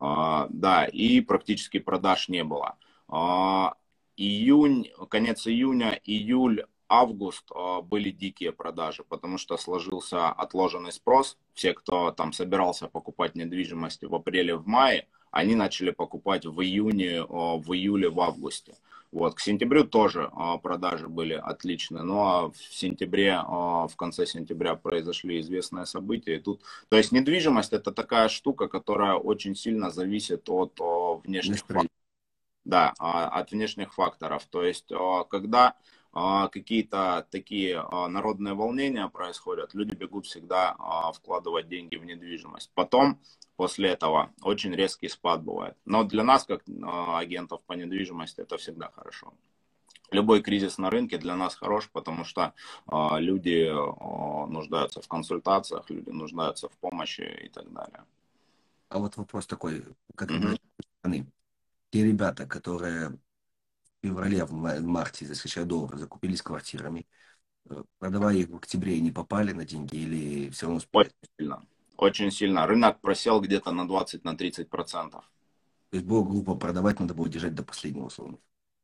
А, 0.00 0.48
да, 0.50 0.86
и 0.86 1.20
практически 1.20 1.78
продаж 1.78 2.28
не 2.28 2.42
было. 2.42 2.76
А, 3.06 3.74
июнь, 4.16 4.90
конец 5.08 5.46
июня, 5.46 6.00
июль, 6.04 6.64
август 6.88 7.48
были 7.84 8.10
дикие 8.10 8.50
продажи, 8.50 9.04
потому 9.04 9.38
что 9.38 9.56
сложился 9.56 10.28
отложенный 10.28 10.90
спрос. 10.90 11.38
Все, 11.54 11.72
кто 11.72 12.10
там 12.10 12.32
собирался 12.32 12.88
покупать 12.88 13.36
недвижимость 13.36 14.02
в 14.02 14.12
апреле, 14.12 14.56
в 14.56 14.66
мае, 14.66 15.06
они 15.30 15.54
начали 15.54 15.90
покупать 15.90 16.46
в 16.46 16.60
июне, 16.60 17.22
в 17.22 17.72
июле, 17.72 18.10
в 18.10 18.20
августе. 18.20 18.74
Вот, 19.12 19.34
к 19.34 19.40
сентябрю 19.40 19.84
тоже 19.84 20.30
а, 20.34 20.56
продажи 20.58 21.08
были 21.08 21.32
отличные, 21.34 22.04
ну 22.04 22.20
а 22.20 22.50
в 22.50 22.56
сентябре, 22.70 23.34
а, 23.34 23.88
в 23.88 23.96
конце 23.96 24.24
сентября 24.24 24.76
произошли 24.76 25.40
известные 25.40 25.84
события. 25.86 26.36
И 26.36 26.38
тут, 26.38 26.62
то 26.88 26.96
есть 26.96 27.10
недвижимость 27.10 27.72
это 27.72 27.90
такая 27.90 28.28
штука, 28.28 28.68
которая 28.68 29.14
очень 29.14 29.56
сильно 29.56 29.90
зависит 29.90 30.48
от 30.48 30.78
а, 30.80 31.14
внешних 31.24 31.58
факторов. 31.58 31.88
да, 32.64 32.94
от 32.98 33.50
внешних 33.50 33.94
факторов. 33.94 34.46
То 34.48 34.62
есть, 34.62 34.92
когда 35.28 35.74
какие-то 36.12 37.26
такие 37.30 37.82
народные 38.08 38.54
волнения 38.54 39.08
происходят, 39.08 39.74
люди 39.74 39.94
бегут 39.94 40.26
всегда 40.26 40.76
вкладывать 41.14 41.68
деньги 41.68 41.96
в 41.96 42.04
недвижимость. 42.04 42.70
Потом, 42.74 43.20
после 43.56 43.90
этого, 43.90 44.32
очень 44.42 44.72
резкий 44.72 45.08
спад 45.08 45.42
бывает. 45.42 45.76
Но 45.84 46.04
для 46.04 46.24
нас, 46.24 46.44
как 46.44 46.62
агентов 47.16 47.62
по 47.64 47.74
недвижимости, 47.74 48.40
это 48.40 48.56
всегда 48.56 48.90
хорошо. 48.94 49.32
Любой 50.10 50.42
кризис 50.42 50.78
на 50.78 50.90
рынке 50.90 51.18
для 51.18 51.36
нас 51.36 51.54
хорош, 51.54 51.88
потому 51.92 52.24
что 52.24 52.52
люди 53.18 53.70
нуждаются 54.50 55.00
в 55.00 55.06
консультациях, 55.06 55.88
люди 55.90 56.10
нуждаются 56.10 56.68
в 56.68 56.72
помощи 56.78 57.22
и 57.44 57.48
так 57.48 57.72
далее. 57.72 58.04
А 58.88 58.98
вот 58.98 59.16
вопрос 59.16 59.46
такой, 59.46 59.84
как 60.16 60.32
mm-hmm. 60.32 61.26
те 61.90 62.04
ребята, 62.04 62.44
которые 62.44 63.16
феврале, 64.02 64.44
в 64.44 64.52
марте, 64.52 65.26
за 65.26 65.64
доллар, 65.64 65.96
закупились 65.98 66.42
квартирами, 66.42 67.06
э, 67.68 67.82
продавая 67.98 68.36
их 68.36 68.48
в 68.48 68.56
октябре, 68.56 69.00
не 69.00 69.10
попали 69.10 69.52
на 69.52 69.64
деньги 69.64 69.96
или 69.96 70.50
все 70.50 70.66
равно 70.66 70.78
успели? 70.78 71.04
Очень 71.04 71.30
сильно. 71.38 71.66
Очень 71.96 72.30
сильно. 72.30 72.66
Рынок 72.66 73.00
просел 73.00 73.40
где-то 73.40 73.72
на 73.72 73.82
20-30%. 73.82 74.20
На 74.24 74.34
30%. 74.34 75.10
То 75.90 75.96
есть 75.96 76.06
было 76.06 76.22
глупо 76.22 76.54
продавать, 76.54 77.00
надо 77.00 77.14
было 77.14 77.28
держать 77.28 77.54
до 77.54 77.62
последнего 77.62 78.06
условно. 78.06 78.38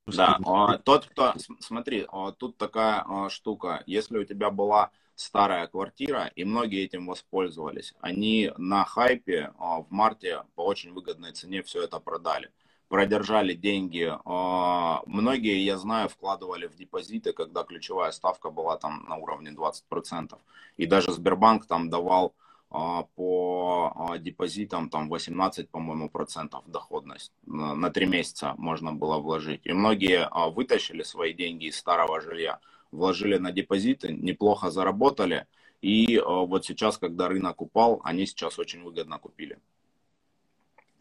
Да, 0.07 0.39
а, 0.45 0.79
тот, 0.79 1.07
кто, 1.07 1.35
смотри, 1.61 2.07
а, 2.09 2.31
тут 2.33 2.57
такая 2.59 3.05
а, 3.07 3.29
штука, 3.29 3.83
если 3.87 4.19
у 4.19 4.25
тебя 4.25 4.51
была 4.51 4.91
старая 5.17 5.67
квартира, 5.67 6.31
и 6.37 6.45
многие 6.45 6.85
этим 6.85 7.07
воспользовались, 7.07 7.95
они 8.01 8.53
на 8.57 8.85
хайпе 8.85 9.53
а, 9.59 9.81
в 9.81 9.91
марте 9.91 10.43
по 10.55 10.63
очень 10.63 10.93
выгодной 10.93 11.33
цене 11.33 11.63
все 11.63 11.83
это 11.83 11.99
продали 11.99 12.53
продержали 12.89 13.55
деньги. 13.55 14.13
А, 14.25 15.03
многие, 15.07 15.65
я 15.65 15.77
знаю, 15.79 16.09
вкладывали 16.09 16.67
в 16.67 16.77
депозиты, 16.77 17.33
когда 17.33 17.65
ключевая 17.65 18.13
ставка 18.13 18.51
была 18.51 18.77
там 18.77 19.05
на 19.09 19.17
уровне 19.17 19.51
20%. 19.51 20.39
И 20.77 20.87
даже 20.87 21.13
Сбербанк 21.13 21.67
там 21.67 21.91
давал 21.91 22.35
а, 22.71 23.05
по 23.15 23.93
а, 23.95 24.19
депозитам 24.19 24.89
там 24.89 25.09
18, 25.09 25.69
по-моему, 25.69 26.09
процентов 26.09 26.63
доходность. 26.67 27.33
На 27.47 27.91
3 27.91 28.07
месяца 28.07 28.55
можно 28.57 28.93
было 28.93 29.19
вложить. 29.19 29.63
И 29.65 29.73
многие 29.73 30.29
вытащили 30.51 31.03
свои 31.03 31.33
деньги 31.33 31.67
из 31.67 31.77
старого 31.77 32.21
жилья, 32.21 32.61
вложили 32.93 33.39
на 33.39 33.51
депозиты, 33.51 34.13
неплохо 34.13 34.71
заработали. 34.71 35.47
И 35.83 36.21
вот 36.25 36.65
сейчас, 36.65 36.99
когда 36.99 37.29
рынок 37.29 37.61
упал, 37.61 38.01
они 38.03 38.27
сейчас 38.27 38.59
очень 38.59 38.83
выгодно 38.83 39.19
купили. 39.19 39.59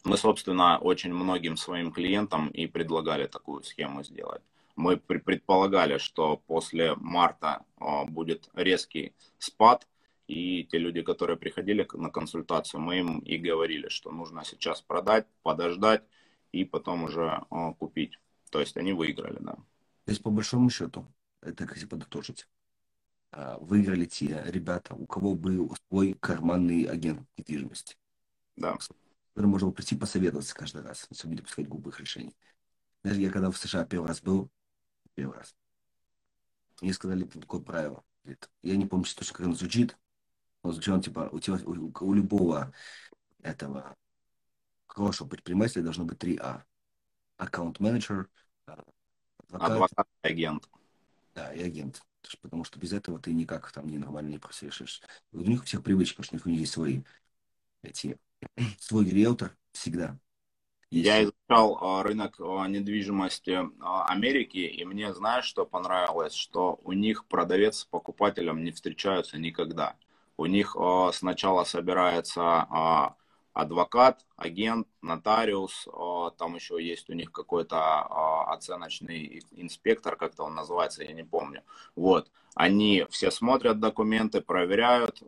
Мы, 0.06 0.16
собственно, 0.16 0.78
очень 0.78 1.12
многим 1.12 1.56
своим 1.56 1.90
клиентам 1.90 2.48
и 2.50 2.68
предлагали 2.68 3.26
такую 3.26 3.64
схему 3.64 4.04
сделать. 4.04 4.40
Мы 4.76 4.98
предполагали, 4.98 5.98
что 5.98 6.36
после 6.46 6.94
марта 6.94 7.64
будет 8.06 8.48
резкий 8.54 9.14
спад, 9.38 9.88
и 10.28 10.62
те 10.70 10.78
люди, 10.78 11.02
которые 11.02 11.36
приходили 11.36 11.84
на 11.94 12.10
консультацию, 12.10 12.80
мы 12.80 12.98
им 12.98 13.18
и 13.18 13.36
говорили, 13.36 13.88
что 13.88 14.12
нужно 14.12 14.44
сейчас 14.44 14.80
продать, 14.80 15.26
подождать 15.42 16.04
и 16.52 16.64
потом 16.64 17.04
уже 17.04 17.42
купить. 17.78 18.20
То 18.50 18.60
есть 18.60 18.76
они 18.76 18.92
выиграли, 18.92 19.38
да. 19.40 19.54
То 20.04 20.12
есть 20.12 20.22
по 20.22 20.30
большому 20.30 20.70
счету, 20.70 21.04
это 21.42 21.64
если 21.74 21.86
подытожить, 21.86 22.46
а, 23.32 23.58
выиграли 23.58 24.04
те 24.04 24.44
ребята, 24.46 24.94
у 24.94 25.06
кого 25.06 25.34
был 25.34 25.76
свой 25.88 26.14
карманный 26.20 26.84
агент 26.84 27.26
недвижимости. 27.36 27.96
Да 28.56 28.78
который 29.36 29.50
можно 29.50 29.70
прийти 29.70 29.94
посоветоваться 29.94 30.54
каждый 30.54 30.80
раз, 30.80 31.06
чтобы 31.12 31.32
не 31.32 31.36
допускать 31.36 31.68
глупых 31.68 32.00
решений. 32.00 32.34
Знаешь, 33.02 33.18
я 33.18 33.30
когда 33.30 33.50
в 33.50 33.58
США 33.58 33.84
первый 33.84 34.06
раз 34.06 34.22
был, 34.22 34.50
первый 35.14 35.36
раз, 35.36 35.54
мне 36.80 36.94
сказали 36.94 37.24
такое 37.24 37.60
правило. 37.60 38.02
Я 38.62 38.76
не 38.76 38.86
помню 38.86 39.04
точно, 39.04 39.34
как 39.36 39.44
оно 39.44 39.54
звучит, 39.54 39.94
но 40.62 40.72
звучит 40.72 40.94
он 40.94 41.02
типа, 41.02 41.28
у, 41.32 41.38
тебя, 41.38 41.58
у, 41.66 41.92
у 42.00 42.14
любого 42.14 42.72
этого 43.42 43.94
хорошего 44.86 45.28
предпринимателя 45.28 45.82
должно 45.82 46.06
быть 46.06 46.16
3А. 46.16 46.62
Аккаунт-менеджер, 47.36 48.30
адвокат, 48.64 49.70
адвокат 49.70 50.08
и 50.22 50.28
агент. 50.28 50.70
Да, 51.34 51.52
и 51.52 51.62
агент. 51.62 52.02
Потому 52.40 52.64
что 52.64 52.80
без 52.80 52.94
этого 52.94 53.18
ты 53.18 53.34
никак 53.34 53.70
там 53.70 53.86
не 53.86 53.98
нормально 53.98 54.30
не 54.30 54.38
просвешишь. 54.38 55.02
У 55.32 55.42
них 55.42 55.60
у 55.60 55.64
всех 55.66 55.82
привычки, 55.82 56.16
потому 56.16 56.40
что 56.40 56.48
у 56.48 56.50
них 56.50 56.60
есть 56.60 56.72
свои 56.72 57.02
эти 57.82 58.18
свой 58.78 59.04
риэлтор 59.04 59.56
всегда. 59.72 60.18
Я 60.90 61.24
изучал 61.24 61.78
а, 61.80 62.02
рынок 62.04 62.36
а, 62.40 62.66
недвижимости 62.68 63.58
а, 63.80 64.06
Америки, 64.06 64.58
и 64.58 64.84
мне, 64.84 65.12
знаешь, 65.14 65.44
что 65.44 65.66
понравилось? 65.66 66.34
Что 66.34 66.80
у 66.84 66.92
них 66.92 67.26
продавец 67.26 67.78
с 67.78 67.84
покупателем 67.84 68.62
не 68.62 68.70
встречаются 68.70 69.36
никогда. 69.36 69.96
У 70.36 70.46
них 70.46 70.76
сначала 71.14 71.64
собирается 71.64 73.16
адвокат, 73.56 74.26
агент, 74.36 74.86
нотариус, 75.00 75.88
там 76.36 76.54
еще 76.56 76.82
есть 76.82 77.08
у 77.08 77.14
них 77.14 77.32
какой-то 77.32 78.02
оценочный 78.52 79.42
инспектор, 79.52 80.16
как-то 80.16 80.44
он 80.44 80.54
называется, 80.54 81.02
я 81.02 81.12
не 81.12 81.24
помню. 81.24 81.62
Вот. 81.94 82.30
Они 82.54 83.06
все 83.10 83.30
смотрят 83.30 83.80
документы, 83.80 84.40
проверяют, 84.40 85.20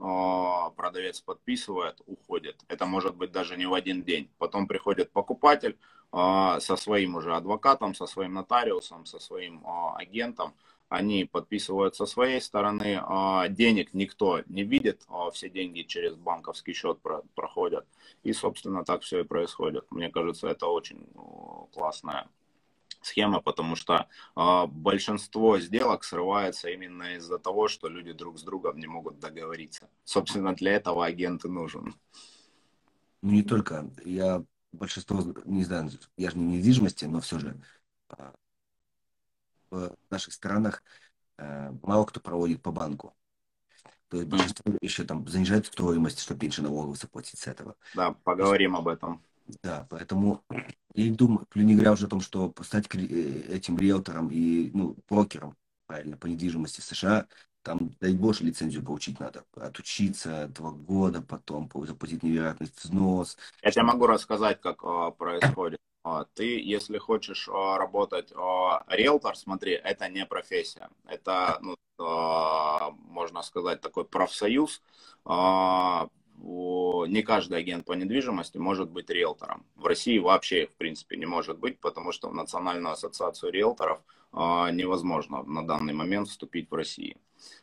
продавец 0.77 1.21
подписывает, 1.21 2.01
уходит. 2.07 2.65
Это 2.69 2.87
может 2.87 3.17
быть 3.17 3.33
даже 3.33 3.57
не 3.57 3.67
в 3.67 3.75
один 3.75 4.03
день. 4.03 4.31
Потом 4.39 4.67
приходит 4.67 5.11
покупатель 5.11 5.79
со 6.11 6.77
своим 6.77 7.17
уже 7.17 7.35
адвокатом, 7.35 7.95
со 7.95 8.07
своим 8.07 8.35
нотариусом, 8.35 9.07
со 9.07 9.19
своим 9.19 9.63
агентом, 9.97 10.55
они 10.89 11.25
подписывают 11.25 11.95
со 11.95 12.07
своей 12.07 12.41
стороны, 12.41 13.01
а, 13.03 13.49
денег 13.49 13.93
никто 13.93 14.43
не 14.47 14.65
видит, 14.65 15.05
а, 15.09 15.31
все 15.31 15.51
деньги 15.51 15.83
через 15.83 16.15
банковский 16.15 16.73
счет 16.73 16.99
проходят. 17.35 17.87
И, 18.23 18.33
собственно, 18.33 18.85
так 18.85 19.03
все 19.03 19.21
и 19.21 19.25
происходит. 19.25 19.85
Мне 19.91 20.09
кажется, 20.11 20.49
это 20.49 20.67
очень 20.67 21.07
классная 21.73 22.29
схема, 23.03 23.41
потому 23.41 23.77
что 23.77 24.09
а, 24.35 24.67
большинство 24.67 25.59
сделок 25.59 26.05
срывается 26.05 26.69
именно 26.69 27.17
из-за 27.17 27.39
того, 27.39 27.69
что 27.69 27.89
люди 27.89 28.13
друг 28.13 28.39
с 28.39 28.43
другом 28.43 28.79
не 28.79 28.87
могут 28.87 29.19
договориться. 29.19 29.89
Собственно, 30.05 30.55
для 30.55 30.73
этого 30.73 31.05
агент 31.05 31.45
и 31.45 31.49
нужен. 31.49 31.95
Ну, 33.23 33.31
не 33.31 33.43
только. 33.43 33.91
Я 34.05 34.45
большинство, 34.73 35.23
не 35.45 35.65
знаю, 35.65 35.91
я 36.17 36.31
же 36.31 36.39
не 36.39 36.57
недвижимости, 36.57 37.05
но 37.05 37.21
все 37.21 37.39
же 37.39 37.61
в 39.71 39.97
наших 40.11 40.35
странах 40.35 40.83
э, 41.37 41.73
мало 41.83 42.05
кто 42.05 42.21
проводит 42.21 42.63
по 42.63 42.73
банку. 42.73 43.15
То 44.09 44.17
есть 44.17 44.29
большинство 44.29 44.73
еще 44.81 45.05
там 45.05 45.27
занижает 45.29 45.67
стоимость, 45.67 46.21
чтобы 46.21 46.43
меньше 46.43 46.63
налогов 46.63 46.97
заплатить 46.97 47.39
с 47.39 47.47
этого. 47.47 47.77
Да, 47.95 48.13
поговорим 48.25 48.77
об 48.77 48.89
этом. 48.89 49.23
Да, 49.63 49.87
поэтому 49.89 50.43
я 50.95 51.13
думаю, 51.13 51.47
не 51.55 51.75
говоря 51.75 51.93
уже 51.93 52.07
о 52.07 52.09
том, 52.09 52.21
что 52.21 52.53
стать 52.63 52.87
э, 52.95 52.99
этим 52.99 53.79
риэлтором 53.79 54.29
и 54.31 54.71
ну, 54.73 54.97
брокером, 55.09 55.57
правильно, 55.87 56.17
по 56.17 56.27
недвижимости 56.27 56.81
в 56.81 56.85
США, 56.85 57.27
там, 57.63 57.91
дай 58.01 58.15
боже, 58.15 58.45
лицензию 58.45 58.85
получить 58.85 59.21
надо. 59.21 59.45
Отучиться 59.55 60.49
два 60.49 60.71
года, 60.71 61.21
потом 61.21 61.71
заплатить 61.87 62.23
невероятный 62.23 62.71
взнос. 62.75 63.37
Я 63.63 63.71
тебе 63.71 63.85
могу 63.85 64.07
рассказать, 64.07 64.61
как 64.61 64.83
э, 64.85 65.13
происходит. 65.19 65.79
А, 66.05 66.25
ты, 66.35 66.61
если 66.61 66.99
хочешь 66.99 67.49
а, 67.49 67.77
работать 67.79 68.33
а, 68.35 68.85
риэлтор, 68.89 69.37
смотри, 69.37 69.73
это 69.73 70.09
не 70.09 70.25
профессия. 70.27 70.89
Это, 71.07 71.59
ну, 71.61 71.77
можно 73.09 73.43
сказать, 73.43 73.81
такой 73.81 74.05
профсоюз. 74.05 74.83
Не 75.27 77.23
каждый 77.23 77.59
агент 77.59 77.85
по 77.85 77.95
недвижимости 77.95 78.57
может 78.59 78.89
быть 78.89 79.11
риэлтором. 79.11 79.67
В 79.75 79.85
России 79.87 80.19
вообще, 80.19 80.69
в 80.69 80.77
принципе, 80.77 81.17
не 81.17 81.27
может 81.27 81.59
быть, 81.59 81.81
потому 81.81 82.13
что 82.13 82.29
в 82.29 82.35
Национальную 82.35 82.93
ассоциацию 82.93 83.51
риэлторов 83.51 84.01
невозможно 84.33 85.43
на 85.43 85.67
данный 85.67 85.95
момент 85.95 86.29
вступить 86.29 86.71
в 86.71 86.75
России. 86.75 87.17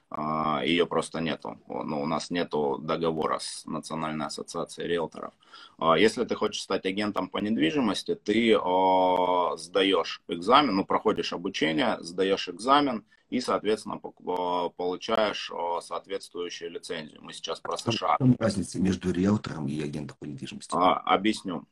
А, 0.10 0.64
ее 0.64 0.86
просто 0.86 1.20
нету. 1.20 1.58
Ну, 1.68 2.02
у 2.02 2.06
нас 2.06 2.30
нету 2.30 2.78
договора 2.82 3.40
с 3.40 3.66
Национальной 3.66 4.28
ассоциацией 4.28 4.88
риэлторов. 4.88 5.34
А, 5.78 5.98
если 5.98 6.24
ты 6.24 6.36
хочешь 6.36 6.62
стать 6.62 6.86
агентом 6.86 7.28
по 7.28 7.40
недвижимости, 7.40 8.16
ты 8.16 8.56
а, 8.56 9.58
сдаешь 9.58 10.22
экзамен, 10.28 10.76
ну, 10.76 10.86
проходишь 10.86 11.34
обучение, 11.34 11.98
сдаешь 12.02 12.48
экзамен 12.50 13.04
и, 13.30 13.42
соответственно, 13.42 13.98
получаешь 13.98 15.52
соответствующую 15.82 16.72
лицензию. 16.72 17.22
Мы 17.24 17.34
сейчас 17.34 17.60
про 17.60 17.76
США. 17.76 18.18
Разница 18.38 18.80
между 18.80 19.12
риэлтором 19.12 19.68
и 19.68 19.82
агентом 19.82 20.16
по 20.20 20.26
недвижимости? 20.26 20.74
Объясню. 20.76 21.66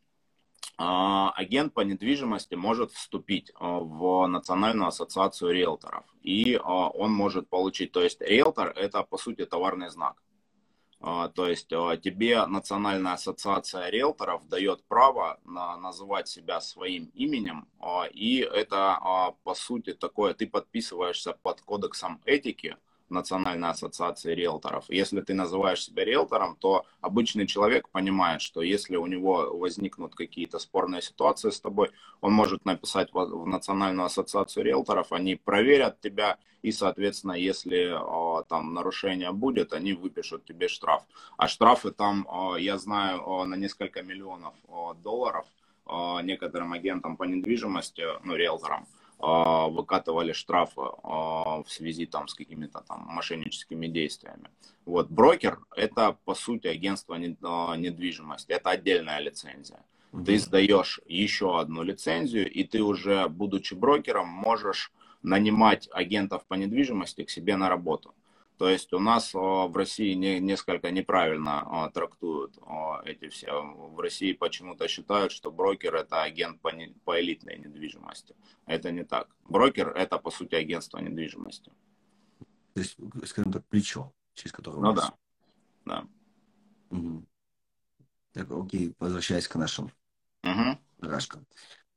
А, 0.78 1.32
агент 1.36 1.74
по 1.74 1.82
недвижимости 1.82 2.56
может 2.56 2.92
вступить 2.92 3.52
а, 3.56 3.80
в 3.80 4.26
Национальную 4.28 4.88
ассоциацию 4.88 5.52
риэлторов. 5.52 6.04
И 6.22 6.56
а, 6.56 6.90
он 6.90 7.12
может 7.12 7.48
получить, 7.48 7.92
то 7.92 8.02
есть 8.02 8.22
риэлтор 8.22 8.70
это 8.70 9.04
по 9.04 9.18
сути 9.18 9.46
товарный 9.46 9.90
знак. 9.90 10.22
То 11.36 11.48
есть 11.50 11.68
тебе 11.68 12.46
Национальная 12.46 13.12
ассоциация 13.16 13.90
риэлторов 13.90 14.48
дает 14.48 14.86
право 14.86 15.38
на, 15.44 15.76
называть 15.76 16.30
себя 16.30 16.62
своим 16.62 17.12
именем, 17.14 17.68
и 18.14 18.38
это, 18.38 19.36
по 19.44 19.54
сути, 19.54 19.92
такое, 19.92 20.34
ты 20.34 20.48
подписываешься 20.48 21.34
под 21.34 21.60
кодексом 21.60 22.22
этики, 22.24 22.78
Национальной 23.14 23.70
ассоциации 23.70 24.36
риэлторов. 24.36 24.86
Если 24.90 25.22
ты 25.22 25.34
называешь 25.34 25.84
себя 25.84 26.04
риэлтором, 26.04 26.58
то 26.58 26.86
обычный 27.00 27.48
человек 27.48 27.88
понимает, 27.90 28.42
что 28.42 28.62
если 28.62 28.98
у 28.98 29.08
него 29.08 29.58
возникнут 29.58 30.16
какие-то 30.16 30.60
спорные 30.60 31.02
ситуации 31.02 31.50
с 31.50 31.62
тобой, 31.62 31.92
он 32.22 32.34
может 32.34 32.66
написать 32.66 33.14
в 33.14 33.46
Национальную 33.46 34.06
ассоциацию 34.06 34.66
риэлторов, 34.66 35.12
они 35.12 35.36
проверят 35.36 36.02
тебя, 36.02 36.38
и, 36.62 36.72
соответственно, 36.72 37.34
если 37.34 37.94
там 38.50 38.74
нарушение 38.74 39.32
будет, 39.32 39.74
они 39.74 39.94
выпишут 39.94 40.46
тебе 40.46 40.68
штраф. 40.68 41.04
А 41.38 41.48
штрафы 41.48 41.92
там, 41.92 42.28
я 42.58 42.78
знаю, 42.78 43.46
на 43.46 43.56
несколько 43.56 44.02
миллионов 44.02 44.54
долларов 45.04 45.46
некоторым 46.24 46.72
агентам 46.72 47.18
по 47.18 47.26
недвижимости, 47.26 48.04
ну, 48.24 48.36
риэлторам, 48.36 48.84
а, 48.84 49.03
выкатывали 49.24 50.34
штрафы 50.34 50.82
а, 51.04 51.64
в 51.64 51.72
связи 51.72 52.06
там 52.06 52.28
с 52.28 52.34
какими-то 52.34 52.82
там 52.82 53.06
мошенническими 53.08 53.88
действиями. 53.88 54.50
Вот 54.86 55.10
брокер 55.10 55.60
это 55.76 56.18
по 56.26 56.36
сути 56.36 56.68
агентство 56.68 57.16
а, 57.16 57.76
недвижимости, 57.78 58.52
это 58.52 58.72
отдельная 58.72 59.20
лицензия. 59.20 59.80
Ты 60.26 60.38
сдаешь 60.38 61.00
еще 61.08 61.60
одну 61.60 61.82
лицензию, 61.84 62.52
и 62.52 62.64
ты 62.64 62.84
уже, 62.84 63.28
будучи 63.30 63.74
брокером, 63.74 64.28
можешь 64.28 64.92
нанимать 65.24 65.90
агентов 65.92 66.46
по 66.46 66.54
недвижимости 66.56 67.24
к 67.24 67.30
себе 67.32 67.56
на 67.56 67.70
работу. 67.70 68.14
То 68.64 68.70
есть 68.70 68.94
у 68.94 69.00
нас 69.00 69.34
в 69.34 69.76
России 69.76 70.14
не, 70.14 70.40
несколько 70.40 70.90
неправильно 70.90 71.92
трактуют 71.94 72.58
эти 73.04 73.28
все. 73.28 73.62
В 73.62 74.00
России 74.00 74.32
почему-то 74.32 74.88
считают, 74.88 75.34
что 75.34 75.52
брокер 75.52 75.96
это 75.96 76.24
агент 76.24 76.62
по, 76.62 76.70
не, 76.70 76.96
по 77.04 77.20
элитной 77.20 77.58
недвижимости. 77.58 78.38
Это 78.66 78.90
не 78.90 79.04
так. 79.04 79.28
Брокер 79.50 79.90
это 79.90 80.18
по 80.18 80.32
сути 80.32 80.56
агентство 80.56 81.00
недвижимости. 81.00 81.74
То 82.74 82.80
есть, 82.80 82.96
скажем 83.26 83.52
так, 83.52 83.66
плечо, 83.66 84.14
через 84.34 84.54
которое... 84.54 84.80
Ну 84.80 84.94
да, 84.94 85.14
да. 85.84 86.08
Угу. 86.90 87.26
Так, 88.32 88.50
окей, 88.50 88.96
возвращаясь 88.98 89.50
к 89.50 89.56
нашим 89.56 89.92
угу. 90.42 90.80
рашкам. 91.02 91.46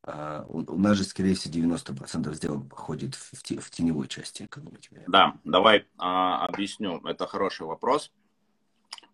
А, 0.07 0.45
у 0.49 0.79
нас 0.79 0.97
же, 0.97 1.05
скорее 1.05 1.35
всего, 1.35 1.53
90% 1.55 2.33
сделок 2.35 2.69
проходит 2.69 3.17
в, 3.17 3.33
в 3.35 3.71
теневой 3.71 4.07
части 4.07 4.45
экономики. 4.45 4.91
Да, 5.09 5.35
давай 5.45 5.87
а, 5.99 6.47
объясню. 6.47 7.01
Это 7.05 7.27
хороший 7.27 7.67
вопрос, 7.67 8.13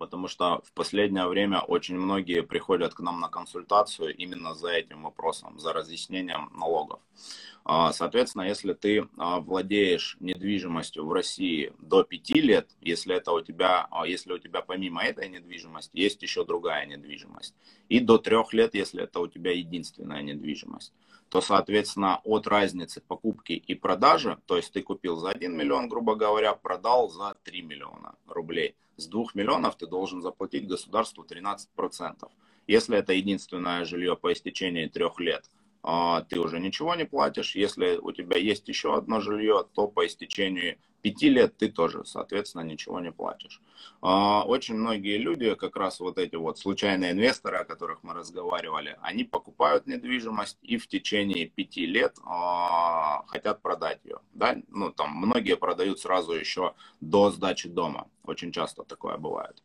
потому 0.03 0.27
что 0.27 0.61
в 0.65 0.73
последнее 0.73 1.29
время 1.29 1.61
очень 1.61 1.97
многие 1.97 2.43
приходят 2.43 2.93
к 2.93 2.99
нам 2.99 3.21
на 3.21 3.29
консультацию 3.29 4.13
именно 4.17 4.53
за 4.53 4.71
этим 4.71 5.05
вопросом, 5.05 5.61
за 5.61 5.73
разъяснением 5.73 6.51
налогов. 6.59 6.99
А, 7.65 7.93
соответственно, 7.93 8.43
если 8.43 8.73
ты 8.73 9.09
а, 9.17 9.39
владеешь 9.39 10.17
недвижимостью 10.19 11.07
в 11.07 11.13
России 11.13 11.73
до 11.79 12.03
5 12.03 12.31
лет, 12.31 12.69
если 12.81 13.15
это 13.15 13.31
у 13.31 13.41
тебя, 13.43 13.87
а, 13.93 14.05
если 14.05 14.33
у 14.33 14.39
тебя 14.39 14.61
помимо 14.61 15.05
этой 15.05 15.29
недвижимости 15.29 15.97
есть 15.97 16.21
еще 16.21 16.45
другая 16.45 16.85
недвижимость, 16.87 17.55
и 17.89 18.01
до 18.01 18.19
3 18.19 18.53
лет, 18.55 18.75
если 18.75 19.05
это 19.05 19.21
у 19.21 19.29
тебя 19.29 19.53
единственная 19.53 20.23
недвижимость, 20.23 20.93
то, 21.29 21.41
соответственно, 21.41 22.21
от 22.25 22.49
разницы 22.49 23.01
покупки 23.01 23.53
и 23.53 23.77
продажи, 23.77 24.37
то 24.47 24.57
есть 24.57 24.73
ты 24.73 24.83
купил 24.83 25.15
за 25.15 25.31
1 25.31 25.57
миллион, 25.57 25.89
грубо 25.89 26.17
говоря, 26.17 26.55
продал 26.55 27.09
за 27.09 27.37
3 27.45 27.63
миллиона 27.63 28.17
рублей. 28.27 28.75
С 29.03 29.09
2 29.09 29.25
миллионов 29.35 29.77
ты 29.77 29.89
должен 29.89 30.23
заплатить 30.23 30.69
государству 30.69 31.25
13%. 31.25 32.31
Если 32.69 32.97
это 32.97 33.13
единственное 33.13 33.85
жилье 33.85 34.17
по 34.17 34.33
истечении 34.33 34.87
трех 34.87 35.19
лет– 35.19 35.51
ты 35.83 36.39
уже 36.39 36.61
ничего 36.61 36.95
не 36.95 37.05
платишь. 37.05 37.57
Если 37.57 37.97
у 37.97 38.13
тебя 38.13 38.39
есть 38.39 38.69
еще 38.69 38.97
одно 38.97 39.21
жилье, 39.21 39.67
то 39.75 39.89
по 39.89 40.07
истечении 40.07 40.79
пяти 41.03 41.29
лет 41.29 41.57
ты 41.59 41.69
тоже, 41.69 42.05
соответственно, 42.05 42.63
ничего 42.63 43.01
не 43.01 43.13
платишь. 43.13 43.61
А, 44.01 44.45
очень 44.45 44.77
многие 44.77 45.19
люди, 45.19 45.55
как 45.55 45.77
раз 45.77 46.01
вот 46.01 46.17
эти 46.19 46.37
вот 46.37 46.59
случайные 46.59 47.11
инвесторы, 47.11 47.59
о 47.59 47.65
которых 47.65 48.03
мы 48.03 48.15
разговаривали, 48.15 48.97
они 49.03 49.25
покупают 49.25 49.87
недвижимость 49.87 50.59
и 50.63 50.79
в 50.79 50.87
течение 50.87 51.47
пяти 51.47 51.85
лет 51.85 52.17
а, 52.25 53.25
хотят 53.27 53.61
продать 53.61 54.01
ее. 54.05 54.19
Да? 54.33 54.57
Ну, 54.69 54.91
там 54.93 55.11
многие 55.11 55.57
продают 55.57 56.01
сразу 56.01 56.33
еще 56.33 56.75
до 57.01 57.31
сдачи 57.31 57.69
дома. 57.69 58.09
Очень 58.25 58.53
часто 58.53 58.85
такое 58.85 59.19
бывает. 59.19 59.63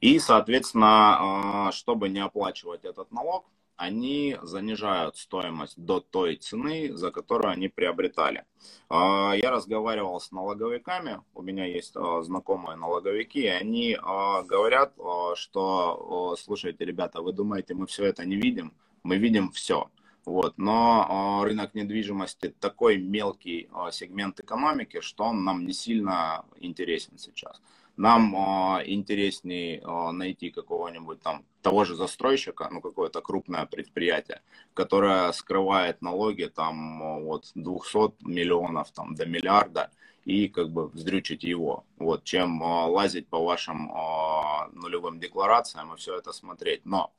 И, 0.00 0.18
соответственно, 0.18 1.70
чтобы 1.72 2.08
не 2.08 2.20
оплачивать 2.20 2.84
этот 2.84 3.12
налог, 3.12 3.46
они 3.80 4.36
занижают 4.42 5.16
стоимость 5.16 5.82
до 5.82 6.00
той 6.00 6.36
цены, 6.36 6.94
за 6.94 7.10
которую 7.10 7.50
они 7.52 7.68
приобретали. 7.68 8.44
А, 8.90 9.32
я 9.34 9.50
разговаривал 9.50 10.20
с 10.20 10.32
налоговиками, 10.32 11.22
у 11.34 11.40
меня 11.40 11.64
есть 11.64 11.96
а, 11.96 12.20
знакомые 12.22 12.76
налоговики, 12.76 13.40
и 13.40 13.46
они 13.46 13.96
а, 13.98 14.42
говорят, 14.42 14.92
что, 15.34 16.36
слушайте, 16.38 16.84
ребята, 16.84 17.22
вы 17.22 17.32
думаете, 17.32 17.74
мы 17.74 17.86
все 17.86 18.04
это 18.04 18.26
не 18.26 18.36
видим? 18.36 18.74
Мы 19.02 19.16
видим 19.16 19.50
все. 19.50 19.90
Вот. 20.26 20.58
Но 20.58 21.40
рынок 21.42 21.74
недвижимости 21.74 22.54
такой 22.60 22.98
мелкий 22.98 23.70
сегмент 23.92 24.40
экономики, 24.40 25.00
что 25.00 25.24
он 25.24 25.44
нам 25.44 25.64
не 25.64 25.72
сильно 25.72 26.44
интересен 26.60 27.16
сейчас. 27.16 27.62
Нам 28.00 28.34
э, 28.34 28.84
интереснее 28.86 29.82
э, 29.82 30.10
найти 30.12 30.48
какого-нибудь 30.48 31.20
там 31.20 31.44
того 31.60 31.84
же 31.84 31.94
застройщика, 31.94 32.66
ну 32.72 32.80
какое-то 32.80 33.20
крупное 33.20 33.66
предприятие, 33.66 34.40
которое 34.72 35.30
скрывает 35.32 36.00
налоги 36.00 36.44
там 36.44 37.02
от 37.28 37.50
200 37.54 38.24
миллионов 38.26 38.90
там, 38.92 39.14
до 39.14 39.26
миллиарда 39.26 39.90
и 40.24 40.48
как 40.48 40.70
бы 40.70 40.88
вздрючить 40.88 41.44
его, 41.44 41.84
вот, 41.98 42.24
чем 42.24 42.62
э, 42.62 42.66
лазить 42.86 43.28
по 43.28 43.44
вашим 43.44 43.90
э, 43.90 44.70
нулевым 44.72 45.20
декларациям 45.20 45.92
и 45.92 45.96
все 45.98 46.16
это 46.16 46.32
смотреть. 46.32 46.86
Но 46.86 47.12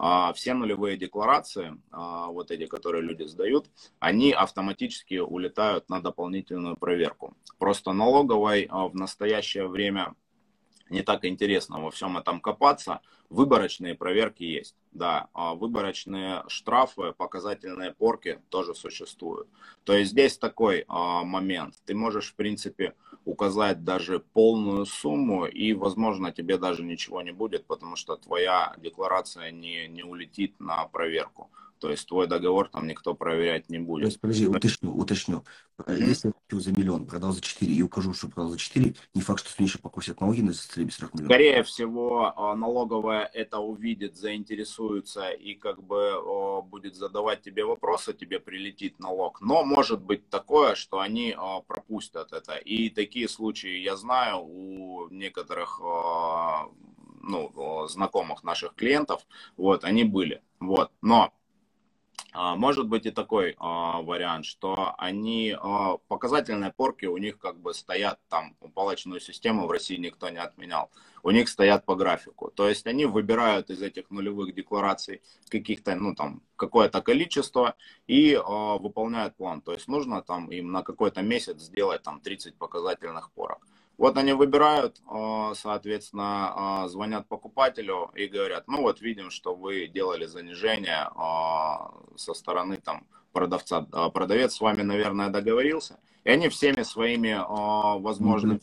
э, 0.00 0.32
все 0.34 0.54
нулевые 0.54 0.96
декларации, 0.96 1.74
э, 1.92 2.26
вот 2.26 2.50
эти, 2.50 2.66
которые 2.66 3.02
люди 3.02 3.22
сдают, 3.22 3.66
они 4.00 4.32
автоматически 4.32 5.18
улетают 5.18 5.88
на 5.88 6.00
дополнительную 6.00 6.76
проверку. 6.76 7.34
Просто 7.58 7.92
налоговой 7.92 8.64
э, 8.64 8.68
в 8.68 8.96
настоящее 8.96 9.68
время 9.68 10.12
не 10.94 11.02
так 11.02 11.24
интересно 11.24 11.80
во 11.80 11.90
всем 11.90 12.16
этом 12.16 12.40
копаться. 12.40 13.00
Выборочные 13.28 13.94
проверки 13.94 14.44
есть, 14.44 14.76
да. 14.92 15.28
А 15.34 15.54
выборочные 15.54 16.44
штрафы, 16.46 17.12
показательные 17.12 17.92
порки 17.92 18.40
тоже 18.48 18.74
существуют. 18.74 19.48
То 19.82 19.92
есть 19.94 20.12
здесь 20.12 20.38
такой 20.38 20.84
а, 20.86 21.24
момент. 21.24 21.74
Ты 21.84 21.94
можешь, 21.94 22.30
в 22.30 22.34
принципе, 22.34 22.94
указать 23.24 23.84
даже 23.84 24.20
полную 24.20 24.86
сумму, 24.86 25.46
и, 25.46 25.72
возможно, 25.72 26.32
тебе 26.32 26.58
даже 26.58 26.84
ничего 26.84 27.22
не 27.22 27.32
будет, 27.32 27.66
потому 27.66 27.96
что 27.96 28.16
твоя 28.16 28.74
декларация 28.78 29.50
не, 29.50 29.88
не 29.88 30.04
улетит 30.04 30.54
на 30.60 30.86
проверку. 30.86 31.50
То 31.78 31.90
есть 31.90 32.06
твой 32.08 32.26
договор 32.26 32.68
там 32.68 32.86
никто 32.86 33.14
проверять 33.14 33.68
не 33.68 33.78
будет. 33.78 34.02
То 34.02 34.06
есть, 34.08 34.20
подожди, 34.20 34.46
уточню, 34.46 34.94
уточню. 34.96 35.44
Mm-hmm. 35.78 36.04
Если 36.06 36.28
я 36.28 36.32
купил 36.32 36.60
за 36.60 36.72
миллион, 36.72 37.06
продал 37.06 37.32
за 37.32 37.40
4 37.40 37.72
и 37.72 37.82
укажу, 37.82 38.14
что 38.14 38.28
продал 38.28 38.50
за 38.50 38.58
4, 38.58 38.94
не 39.14 39.20
факт, 39.20 39.40
что 39.40 39.50
с 39.50 39.58
еще 39.58 39.78
покусят 39.78 40.20
налоги 40.20 40.40
на 40.40 40.52
составе 40.52 40.90
40 40.90 41.14
миллионов. 41.14 41.32
Скорее 41.32 41.62
всего, 41.64 42.32
а, 42.36 42.54
налоговая 42.54 43.24
это 43.32 43.58
увидит, 43.58 44.16
заинтересуется 44.16 45.30
и 45.30 45.54
как 45.54 45.82
бы 45.82 46.62
будет 46.62 46.94
задавать 46.94 47.42
тебе 47.42 47.64
вопросы, 47.64 48.12
тебе 48.12 48.38
прилетит 48.38 48.98
налог. 49.00 49.40
Но 49.40 49.64
может 49.64 50.00
быть 50.00 50.28
такое, 50.30 50.74
что 50.74 51.00
они 51.00 51.36
пропустят 51.66 52.32
это. 52.32 52.56
И 52.56 52.90
такие 52.90 53.28
случаи 53.28 53.78
я 53.78 53.96
знаю 53.96 54.44
у 54.44 55.08
некоторых 55.10 55.80
ну, 57.26 57.86
знакомых 57.88 58.44
наших 58.44 58.74
клиентов, 58.74 59.26
вот, 59.56 59.84
они 59.84 60.04
были. 60.04 60.42
Вот. 60.60 60.90
Но 61.02 61.32
может 62.34 62.88
быть 62.88 63.06
и 63.06 63.10
такой 63.10 63.54
а, 63.58 64.02
вариант, 64.02 64.44
что 64.44 64.94
они, 64.98 65.56
а, 65.56 65.98
показательные 66.08 66.72
порки 66.72 67.06
у 67.06 67.16
них 67.16 67.38
как 67.38 67.60
бы 67.60 67.72
стоят 67.74 68.18
там, 68.28 68.56
палочную 68.74 69.20
систему 69.20 69.66
в 69.66 69.70
России 69.70 69.96
никто 69.96 70.28
не 70.28 70.38
отменял, 70.38 70.90
у 71.22 71.30
них 71.30 71.48
стоят 71.48 71.84
по 71.84 71.94
графику. 71.94 72.50
То 72.50 72.68
есть 72.68 72.86
они 72.86 73.06
выбирают 73.06 73.70
из 73.70 73.82
этих 73.82 74.10
нулевых 74.10 74.52
деклараций 74.54 75.22
каких-то, 75.48 75.94
ну 75.94 76.14
там, 76.14 76.42
какое-то 76.56 77.02
количество 77.02 77.76
и 78.06 78.36
выполняют 78.36 79.36
план. 79.36 79.60
То 79.60 79.72
есть 79.72 79.88
нужно 79.88 80.20
там 80.20 80.50
им 80.50 80.72
на 80.72 80.82
какой-то 80.82 81.22
месяц 81.22 81.60
сделать 81.60 82.02
там 82.02 82.20
30 82.20 82.56
показательных 82.56 83.30
порок. 83.32 83.66
Вот 83.96 84.16
они 84.18 84.32
выбирают, 84.32 85.00
а, 85.06 85.54
соответственно, 85.54 86.52
а, 86.82 86.88
звонят 86.88 87.28
покупателю 87.28 88.10
и 88.14 88.26
говорят, 88.26 88.66
ну 88.66 88.82
вот 88.82 89.00
видим, 89.00 89.30
что 89.30 89.54
вы 89.54 89.86
делали 89.86 90.26
занижение 90.26 91.08
а, 91.14 91.92
со 92.16 92.34
стороны 92.34 92.76
там 92.78 93.06
продавца. 93.32 93.82
Продавец 93.82 94.54
с 94.54 94.60
вами, 94.60 94.82
наверное, 94.82 95.28
договорился. 95.28 95.98
И 96.24 96.30
они 96.30 96.48
всеми 96.48 96.82
своими 96.82 97.34
возможными... 98.00 98.58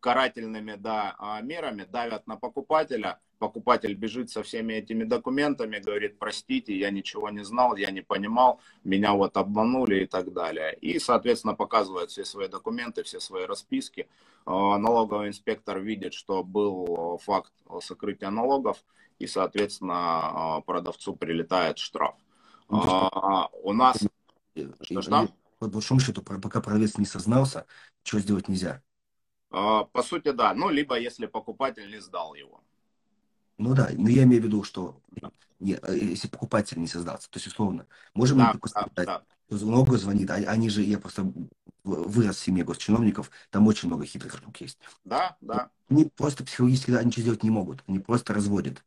Карательными 0.00 0.74
да, 0.74 1.16
мерами 1.42 1.84
давят 1.84 2.26
на 2.26 2.36
покупателя. 2.36 3.20
Покупатель 3.38 3.94
бежит 3.94 4.30
со 4.30 4.42
всеми 4.42 4.74
этими 4.74 5.04
документами, 5.04 5.78
говорит, 5.78 6.18
простите, 6.18 6.76
я 6.76 6.90
ничего 6.90 7.30
не 7.30 7.44
знал, 7.44 7.76
я 7.76 7.90
не 7.90 8.00
понимал, 8.00 8.60
меня 8.84 9.12
вот 9.12 9.36
обманули 9.36 10.04
и 10.04 10.06
так 10.06 10.32
далее. 10.32 10.76
И, 10.80 10.98
соответственно, 10.98 11.54
показывает 11.54 12.10
все 12.10 12.24
свои 12.24 12.48
документы, 12.48 13.02
все 13.02 13.20
свои 13.20 13.44
расписки. 13.44 14.08
А, 14.46 14.78
налоговый 14.78 15.28
инспектор 15.28 15.80
видит, 15.80 16.14
что 16.14 16.42
был 16.42 17.18
факт 17.24 17.52
сокрытия 17.80 18.30
налогов, 18.30 18.84
и, 19.18 19.26
соответственно, 19.26 20.62
продавцу 20.66 21.14
прилетает 21.14 21.78
штраф. 21.78 22.16
Ну, 22.68 22.80
а, 22.82 23.48
у 23.62 23.72
нас... 23.72 23.98
Что, 24.82 25.02
что? 25.02 25.28
По 25.58 25.68
большому 25.68 26.00
счету, 26.00 26.22
пока 26.22 26.60
продавец 26.60 26.98
не 26.98 27.06
сознался, 27.06 27.66
что 28.02 28.18
сделать 28.18 28.48
нельзя. 28.48 28.82
А, 29.50 29.84
по 29.84 30.02
сути, 30.02 30.32
да. 30.32 30.52
Ну, 30.54 30.68
либо 30.68 30.98
если 30.98 31.26
покупатель 31.26 31.88
не 31.90 32.00
сдал 32.00 32.34
его. 32.34 32.63
Ну 33.58 33.74
да, 33.74 33.90
но 33.96 34.08
я 34.08 34.24
имею 34.24 34.42
в 34.42 34.44
виду, 34.46 34.64
что 34.64 35.00
не, 35.60 35.74
э, 35.74 35.98
если 35.98 36.28
покупатель 36.28 36.78
не 36.78 36.86
создался, 36.86 37.30
то 37.30 37.36
есть 37.36 37.46
условно, 37.46 37.86
можем 38.12 38.38
да, 38.38 38.54
мы 38.54 38.94
да, 38.96 39.04
да. 39.04 39.22
много 39.48 39.96
звонит, 39.96 40.30
а, 40.30 40.34
они 40.34 40.68
же, 40.68 40.82
я 40.82 40.98
просто 40.98 41.32
вырос 41.84 42.36
в 42.36 42.40
семье 42.40 42.64
госчиновников, 42.64 43.30
там 43.50 43.66
очень 43.66 43.88
много 43.88 44.04
хитрых 44.04 44.36
штук 44.36 44.60
есть. 44.60 44.78
Да, 45.04 45.36
да. 45.40 45.70
Они 45.88 46.10
просто 46.16 46.44
психологически 46.44 46.90
да, 46.90 47.02
ничего 47.02 47.22
сделать 47.22 47.42
не 47.42 47.50
могут, 47.50 47.84
они 47.86 47.98
просто 47.98 48.34
разводят. 48.34 48.84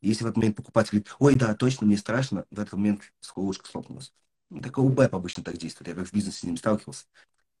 Если 0.00 0.24
в 0.24 0.26
этот 0.26 0.36
момент 0.36 0.56
покупатель 0.56 0.90
говорит, 0.90 1.14
ой, 1.20 1.34
да, 1.36 1.54
точно, 1.54 1.86
мне 1.86 1.96
страшно, 1.96 2.44
в 2.50 2.58
этот 2.58 2.72
момент 2.72 3.02
ловушка 3.36 3.68
слопнулась. 3.68 4.12
Так 4.60 4.76
УБЭП 4.76 5.14
обычно 5.14 5.44
так 5.44 5.56
действует, 5.56 5.88
я 5.88 5.94
как 5.94 6.08
в 6.08 6.12
бизнесе 6.12 6.40
с 6.40 6.42
ним 6.42 6.56
сталкивался, 6.56 7.06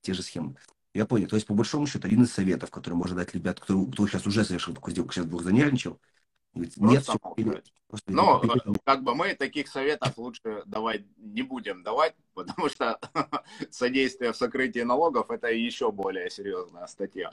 те 0.00 0.12
же 0.12 0.22
схемы. 0.22 0.56
Я 0.92 1.06
понял. 1.06 1.26
То 1.26 1.36
есть, 1.36 1.46
по 1.46 1.54
большому 1.54 1.86
счету, 1.86 2.06
один 2.06 2.24
из 2.24 2.32
советов, 2.32 2.70
который 2.70 2.94
можно 2.94 3.16
дать 3.16 3.32
ребят, 3.34 3.60
кто, 3.60 3.86
кто 3.86 4.06
сейчас 4.06 4.26
уже 4.26 4.44
совершил 4.44 4.74
такую 4.74 4.92
сделку, 4.92 5.12
сейчас 5.12 5.24
вдруг 5.24 5.42
занервничал, 5.42 5.98
говорит, 6.54 6.76
нет, 6.76 7.02
все, 7.02 7.18
Но, 8.06 8.42
ну, 8.42 8.74
как 8.84 9.02
бы 9.02 9.14
мы 9.14 9.34
таких 9.34 9.68
советов 9.68 10.16
лучше 10.16 10.62
давать 10.66 11.02
не 11.16 11.42
будем 11.42 11.82
давать, 11.82 12.14
потому 12.34 12.68
что 12.68 12.98
содействие 13.70 14.32
в 14.32 14.36
сокрытии 14.36 14.80
налогов 14.80 15.30
это 15.30 15.48
еще 15.48 15.92
более 15.92 16.30
серьезная 16.30 16.86
статья. 16.86 17.32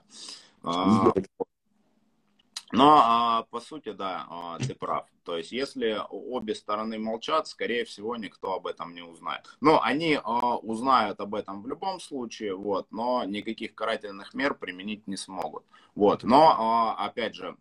Но 2.71 3.01
а, 3.03 3.43
по 3.49 3.60
сути, 3.60 3.91
да, 3.91 4.25
а, 4.29 4.58
ты 4.60 4.75
прав. 4.75 5.08
То 5.23 5.38
есть, 5.38 5.51
если 5.51 6.01
обе 6.10 6.53
стороны 6.55 6.99
молчат, 6.99 7.47
скорее 7.47 7.86
всего, 7.86 8.15
никто 8.15 8.53
об 8.53 8.67
этом 8.67 8.93
не 8.93 9.01
узнает. 9.01 9.45
Но 9.60 9.82
они 9.82 10.19
а, 10.23 10.58
узнают 10.58 11.19
об 11.19 11.36
этом 11.36 11.63
в 11.63 11.67
любом 11.67 11.99
случае, 11.99 12.55
вот, 12.55 12.91
но 12.91 13.23
никаких 13.23 13.73
карательных 13.75 14.34
мер 14.34 14.53
применить 14.53 15.08
не 15.08 15.17
смогут. 15.17 15.63
Вот. 15.95 16.23
Но, 16.23 16.95
опять 16.97 17.36
же, 17.36 17.58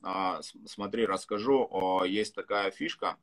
смотри, 0.67 1.07
расскажу, 1.07 2.05
есть 2.05 2.35
такая 2.35 2.71
фишка, 2.71 3.17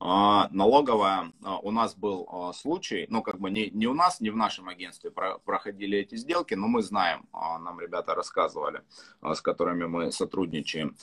налоговая, 0.00 1.32
а, 1.44 1.58
у 1.58 1.70
нас 1.70 1.94
был 1.94 2.26
а, 2.30 2.52
случай, 2.54 3.06
ну 3.10 3.22
как 3.22 3.38
бы 3.38 3.50
не, 3.50 3.68
не 3.70 3.86
у 3.86 3.92
нас, 3.92 4.20
не 4.20 4.30
в 4.30 4.36
нашем 4.36 4.68
агентстве 4.68 5.10
проходили 5.10 5.98
эти 5.98 6.14
сделки, 6.16 6.54
но 6.54 6.68
мы 6.68 6.82
знаем, 6.82 7.28
нам 7.32 7.78
ребята 7.78 8.14
рассказывали, 8.14 8.82
с 9.22 9.40
которыми 9.42 9.84
мы 9.84 10.10
сотрудничаем. 10.10 10.96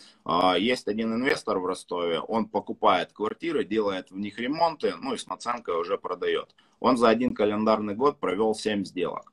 Есть 0.57 0.87
один 0.87 1.13
инвестор 1.13 1.59
в 1.59 1.65
Ростове, 1.65 2.19
он 2.19 2.47
покупает 2.47 3.13
квартиры, 3.13 3.63
делает 3.63 4.09
в 4.09 4.17
них 4.17 4.39
ремонты, 4.39 4.95
ну 4.99 5.13
и 5.13 5.17
с 5.17 5.27
наценкой 5.27 5.79
уже 5.79 5.97
продает. 5.97 6.55
Он 6.79 6.97
за 6.97 7.09
один 7.09 7.35
календарный 7.35 7.95
год 7.95 8.19
провел 8.19 8.55
7 8.55 8.83
сделок. 8.83 9.31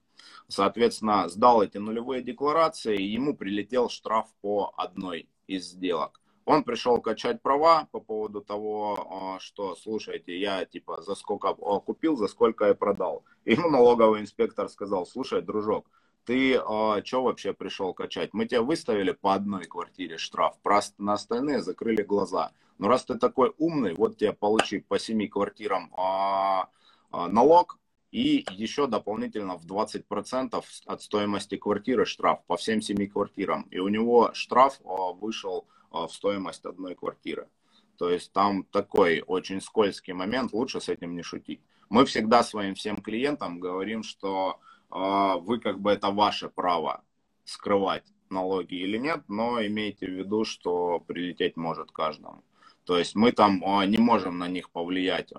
Соответственно, 0.49 1.29
сдал 1.29 1.63
эти 1.63 1.79
нулевые 1.79 2.23
декларации, 2.23 2.97
и 2.97 3.13
ему 3.13 3.35
прилетел 3.35 3.89
штраф 3.89 4.29
по 4.43 4.75
одной 4.77 5.29
из 5.47 5.65
сделок. 5.65 6.21
Он 6.45 6.63
пришел 6.63 7.01
качать 7.01 7.41
права 7.41 7.89
по 7.91 8.01
поводу 8.01 8.41
того, 8.43 9.35
а, 9.37 9.41
что, 9.41 9.75
слушайте, 9.77 10.39
я 10.39 10.65
типа 10.65 11.03
за 11.03 11.15
сколько 11.15 11.49
а, 11.49 11.81
купил, 11.81 12.17
за 12.17 12.29
сколько 12.29 12.67
я 12.67 12.75
продал. 12.75 13.25
Ему 13.45 13.71
налоговый 13.71 14.21
инспектор 14.21 14.69
сказал, 14.69 15.07
слушай, 15.07 15.41
дружок, 15.41 15.87
ты 16.27 16.57
а, 16.57 17.03
что 17.05 17.23
вообще 17.23 17.53
пришел 17.53 17.95
качать? 17.95 18.35
Мы 18.35 18.47
тебе 18.47 18.61
выставили 18.61 19.13
по 19.13 19.35
одной 19.35 19.65
квартире 19.65 20.19
штраф, 20.19 20.57
просто 20.63 21.03
на 21.03 21.15
остальные 21.15 21.63
закрыли 21.63 22.03
глаза. 22.03 22.53
Но 22.79 22.89
раз 22.89 23.05
ты 23.05 23.15
такой 23.15 23.53
умный, 23.59 23.95
вот 23.95 24.19
тебе 24.19 24.33
получи 24.33 24.81
по 24.81 24.99
семи 24.99 25.29
квартирам 25.29 25.91
а, 25.97 26.69
а, 27.11 27.29
налог, 27.29 27.79
и 28.11 28.45
еще 28.53 28.87
дополнительно 28.87 29.59
в 29.59 29.67
20% 29.67 30.65
от 30.87 31.03
стоимости 31.03 31.57
квартиры 31.57 32.05
штраф 32.05 32.45
по 32.47 32.57
всем 32.57 32.81
семи 32.81 33.09
квартирам. 33.09 33.63
И 33.73 33.79
у 33.79 33.89
него 33.89 34.31
штраф 34.35 34.81
а, 34.85 35.13
вышел 35.13 35.67
в 35.95 36.09
стоимость 36.13 36.65
одной 36.65 36.95
квартиры. 36.95 37.49
То 37.97 38.11
есть 38.11 38.33
там 38.33 38.65
такой 38.65 39.23
очень 39.27 39.61
скользкий 39.61 40.13
момент, 40.13 40.53
лучше 40.53 40.81
с 40.81 40.89
этим 40.89 41.15
не 41.15 41.23
шутить. 41.23 41.61
Мы 41.89 42.05
всегда 42.05 42.43
своим 42.43 42.75
всем 42.75 42.97
клиентам 42.97 43.61
говорим, 43.61 44.03
что 44.03 44.59
э, 44.91 45.35
вы 45.41 45.61
как 45.61 45.81
бы 45.81 45.93
это 45.93 46.11
ваше 46.11 46.49
право 46.49 47.05
скрывать 47.45 48.05
налоги 48.31 48.75
или 48.75 48.99
нет, 48.99 49.23
но 49.29 49.65
имейте 49.65 50.07
в 50.07 50.11
виду, 50.11 50.45
что 50.45 51.01
прилететь 51.01 51.57
может 51.57 51.91
каждому. 51.93 52.43
То 52.85 52.99
есть 52.99 53.15
мы 53.15 53.33
там 53.33 53.63
э, 53.65 53.87
не 53.87 53.99
можем 53.99 54.39
на 54.39 54.49
них 54.49 54.71
повлиять, 54.71 55.33
э, 55.33 55.37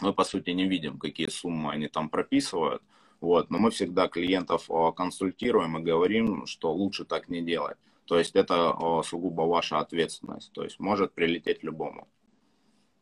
мы 0.00 0.12
по 0.12 0.24
сути 0.24 0.50
не 0.50 0.68
видим, 0.68 0.98
какие 0.98 1.28
суммы 1.28 1.72
они 1.72 1.88
там 1.88 2.08
прописывают, 2.08 2.82
вот, 3.20 3.50
но 3.50 3.58
мы 3.58 3.70
всегда 3.70 4.08
клиентов 4.08 4.70
э, 4.70 4.92
консультируем 4.94 5.78
и 5.78 5.82
говорим, 5.82 6.46
что 6.46 6.72
лучше 6.72 7.04
так 7.04 7.28
не 7.28 7.40
делать. 7.40 7.78
То 8.06 8.18
есть 8.18 8.36
это 8.36 8.76
сугубо 9.04 9.42
ваша 9.42 9.78
ответственность. 9.80 10.52
То 10.52 10.64
есть 10.64 10.78
может 10.78 11.14
прилететь 11.14 11.62
любому. 11.62 12.08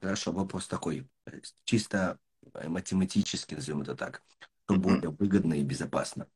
Хорошо, 0.00 0.32
вопрос 0.32 0.66
такой. 0.66 1.06
Чисто 1.64 2.18
математически, 2.64 3.54
назовем 3.54 3.82
это 3.82 3.94
так, 3.94 4.22
что 4.64 4.76
более 4.76 5.10
выгодно 5.10 5.54
и 5.54 5.62
безопасно. 5.62 6.26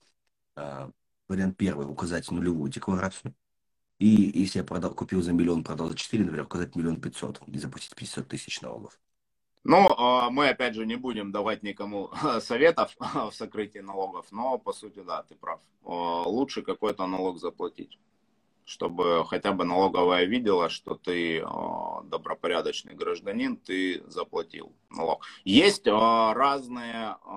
А, 0.55 0.91
вариант 1.29 1.57
первый, 1.57 1.87
указать 1.87 2.31
нулевую 2.31 2.71
декларацию. 2.71 3.35
И 3.99 4.07
если 4.07 4.59
я 4.59 4.65
продал, 4.65 4.95
купил 4.95 5.23
за 5.23 5.33
миллион, 5.33 5.65
продал 5.65 5.89
за 5.89 5.97
4, 5.97 6.25
например, 6.25 6.45
указать 6.45 6.77
миллион 6.77 7.01
пятьсот 7.01 7.41
и 7.47 7.59
заплатить 7.59 7.95
50 7.95 8.29
тысяч 8.29 8.61
налогов. 8.61 8.99
Ну, 9.65 9.89
а, 9.99 10.31
мы 10.31 10.49
опять 10.49 10.75
же 10.75 10.87
не 10.87 10.97
будем 10.97 11.33
давать 11.33 11.63
никому 11.63 12.11
советов 12.41 12.97
в 12.99 13.33
сокрытии 13.33 13.79
налогов, 13.81 14.27
но 14.31 14.59
по 14.59 14.73
сути, 14.73 15.03
да, 15.03 15.23
ты 15.23 15.35
прав. 15.35 15.61
Лучше 15.83 16.63
какой-то 16.63 17.07
налог 17.07 17.39
заплатить 17.39 17.99
чтобы 18.67 19.25
хотя 19.27 19.53
бы 19.53 19.65
налоговая 19.65 20.25
видела, 20.25 20.69
что 20.69 20.97
ты 20.97 21.39
э, 21.39 21.45
добропорядочный 22.05 22.95
гражданин, 22.95 23.57
ты 23.57 24.03
заплатил 24.09 24.73
налог. 24.91 25.25
Есть 25.45 25.87
э, 25.87 25.93
разные 25.93 27.17
э, 27.25 27.29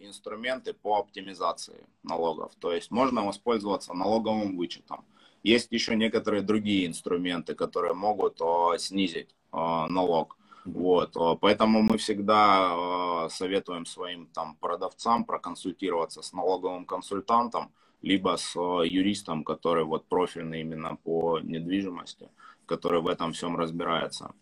инструменты 0.00 0.74
по 0.74 0.98
оптимизации 0.98 1.86
налогов, 2.02 2.52
то 2.58 2.72
есть 2.72 2.90
можно 2.90 3.24
воспользоваться 3.24 3.94
налоговым 3.94 4.56
вычетом. 4.56 5.04
Есть 5.44 5.70
еще 5.70 5.94
некоторые 5.94 6.42
другие 6.42 6.88
инструменты, 6.88 7.54
которые 7.54 7.94
могут 7.94 8.40
снизить 8.78 9.36
налог. 9.52 10.36
Вот, 10.64 11.14
поэтому 11.40 11.82
мы 11.82 11.98
всегда 11.98 13.28
советуем 13.30 13.86
своим 13.86 14.26
там 14.26 14.56
продавцам 14.56 15.24
проконсультироваться 15.24 16.22
с 16.22 16.32
налоговым 16.32 16.84
консультантом, 16.84 17.70
либо 18.06 18.36
с 18.36 18.54
э, 18.54 18.86
юристом, 18.86 19.42
который 19.42 19.84
вот 19.84 20.06
профильный 20.06 20.60
именно 20.60 20.94
по 20.94 21.40
недвижимости, 21.40 22.28
который 22.64 23.00
в 23.00 23.08
этом 23.08 23.32
всем 23.32 23.56
разбирается. 23.56 24.32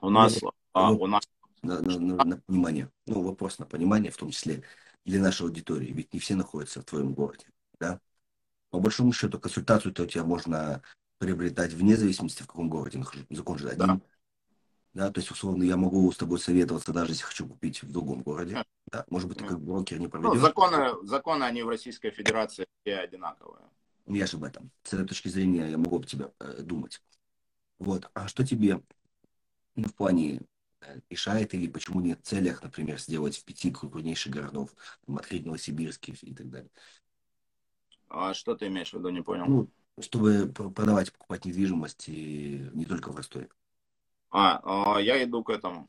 У 0.00 0.08
нас... 0.08 0.40
Ну, 0.40 0.52
а, 0.72 0.92
у 0.92 1.06
нас... 1.08 1.22
На, 1.62 1.80
на, 1.80 1.98
на, 1.98 2.24
на 2.24 2.36
понимание, 2.36 2.88
ну 3.06 3.22
вопрос 3.22 3.58
на 3.58 3.66
понимание, 3.66 4.12
в 4.12 4.16
том 4.16 4.30
числе 4.30 4.62
для 5.04 5.20
нашей 5.20 5.42
аудитории, 5.42 5.92
ведь 5.92 6.14
не 6.14 6.20
все 6.20 6.36
находятся 6.36 6.80
в 6.80 6.84
твоем 6.84 7.12
городе, 7.12 7.46
да? 7.80 8.00
По 8.70 8.78
большому 8.78 9.12
счету, 9.12 9.38
консультацию-то 9.38 10.04
у 10.04 10.06
тебя 10.06 10.24
можно 10.24 10.80
приобретать 11.18 11.72
вне 11.72 11.96
зависимости, 11.96 12.42
в 12.42 12.46
каком 12.46 12.68
городе 12.68 12.98
нахожусь. 12.98 13.26
Закон 13.30 13.58
же 13.58 13.68
один. 13.68 13.86
Да. 13.86 14.00
Да, 14.94 15.10
то 15.10 15.20
есть, 15.20 15.30
условно, 15.30 15.62
я 15.62 15.76
могу 15.76 16.10
с 16.12 16.16
тобой 16.18 16.38
советоваться, 16.38 16.92
даже 16.92 17.12
если 17.12 17.24
хочу 17.24 17.46
купить 17.46 17.82
в 17.82 17.90
другом 17.90 18.22
городе. 18.22 18.62
Да, 18.90 19.06
может 19.08 19.28
быть, 19.28 19.38
ты 19.38 19.46
как 19.46 19.58
брокер 19.58 19.98
не 19.98 20.08
проведешь. 20.08 20.34
Ну, 20.34 20.40
законы, 20.40 21.06
законы, 21.06 21.44
они 21.44 21.62
в 21.62 21.68
Российской 21.68 22.10
Федерации 22.10 22.66
все 22.82 22.98
одинаковые. 22.98 23.64
Я 24.06 24.26
же 24.26 24.36
об 24.36 24.44
этом. 24.44 24.70
С 24.82 24.92
этой 24.92 25.06
точки 25.06 25.28
зрения 25.28 25.70
я 25.70 25.78
могу 25.78 25.96
об 25.96 26.06
тебе 26.06 26.32
э, 26.40 26.62
думать. 26.62 27.00
Вот. 27.78 28.10
А 28.12 28.28
что 28.28 28.44
тебе 28.44 28.82
ну, 29.76 29.88
в 29.88 29.94
плане 29.94 30.42
э, 30.82 31.00
решает 31.08 31.54
или 31.54 31.68
почему 31.68 32.00
нет 32.00 32.20
в 32.20 32.28
целях, 32.28 32.62
например, 32.62 33.00
сделать 33.00 33.38
в 33.38 33.44
пяти 33.44 33.70
крупнейших 33.70 34.32
городов, 34.32 34.74
там, 35.06 35.16
открыть 35.16 35.46
Новосибирский 35.46 36.18
и 36.20 36.34
так 36.34 36.50
далее? 36.50 36.70
А 38.08 38.34
что 38.34 38.54
ты 38.54 38.66
имеешь 38.66 38.90
в 38.90 38.98
виду, 38.98 39.08
не 39.08 39.22
понял? 39.22 39.46
Ну, 39.46 39.70
чтобы 40.00 40.52
продавать, 40.52 41.12
покупать 41.12 41.46
недвижимость 41.46 42.08
и 42.08 42.68
не 42.74 42.84
только 42.84 43.10
в 43.10 43.16
Ростове. 43.16 43.48
А, 44.32 44.94
а, 44.94 45.00
я 45.00 45.22
иду 45.22 45.44
к 45.44 45.50
этому. 45.50 45.88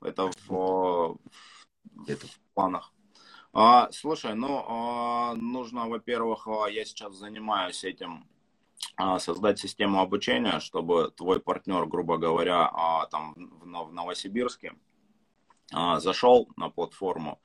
Это 0.00 0.30
в, 0.46 1.18
это 2.06 2.26
в 2.26 2.40
планах. 2.54 2.92
А, 3.52 3.90
слушай, 3.90 4.34
ну, 4.34 4.64
а, 4.66 5.34
нужно, 5.34 5.88
во-первых, 5.88 6.46
а, 6.46 6.68
я 6.70 6.84
сейчас 6.84 7.14
занимаюсь 7.14 7.84
этим, 7.84 8.26
а, 8.96 9.18
создать 9.18 9.58
систему 9.58 10.00
обучения, 10.00 10.60
чтобы 10.60 11.10
твой 11.10 11.40
партнер, 11.40 11.86
грубо 11.86 12.18
говоря, 12.18 12.70
а, 12.72 13.06
там 13.06 13.34
в, 13.34 13.64
в 13.64 13.92
Новосибирске 13.92 14.74
а, 15.72 16.00
зашел 16.00 16.48
на 16.56 16.70
платформу, 16.70 17.40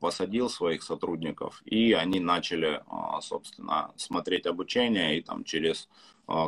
посадил 0.00 0.50
своих 0.50 0.82
сотрудников, 0.82 1.62
и 1.64 1.92
они 1.92 2.18
начали, 2.18 2.82
а, 2.88 3.20
собственно, 3.20 3.92
смотреть 3.96 4.46
обучение, 4.46 5.18
и 5.18 5.22
там 5.22 5.44
через 5.44 5.88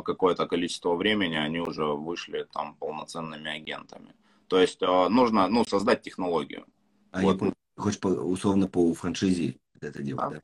какое-то 0.03 0.47
количество 0.47 0.95
времени 0.95 1.35
они 1.35 1.59
уже 1.59 1.85
вышли 1.85 2.47
там 2.51 2.75
полноценными 2.75 3.49
агентами. 3.49 4.13
То 4.47 4.59
есть 4.59 4.81
а, 4.81 5.09
нужно 5.09 5.47
ну, 5.47 5.65
создать 5.65 6.01
технологию. 6.01 6.65
А 7.11 7.21
вот. 7.21 7.41
я 7.41 7.53
хочешь 7.75 7.99
по, 7.99 8.07
условно 8.07 8.67
по 8.67 8.93
франшизе 8.93 9.57
это 9.81 10.01
делать, 10.01 10.29
да? 10.29 10.41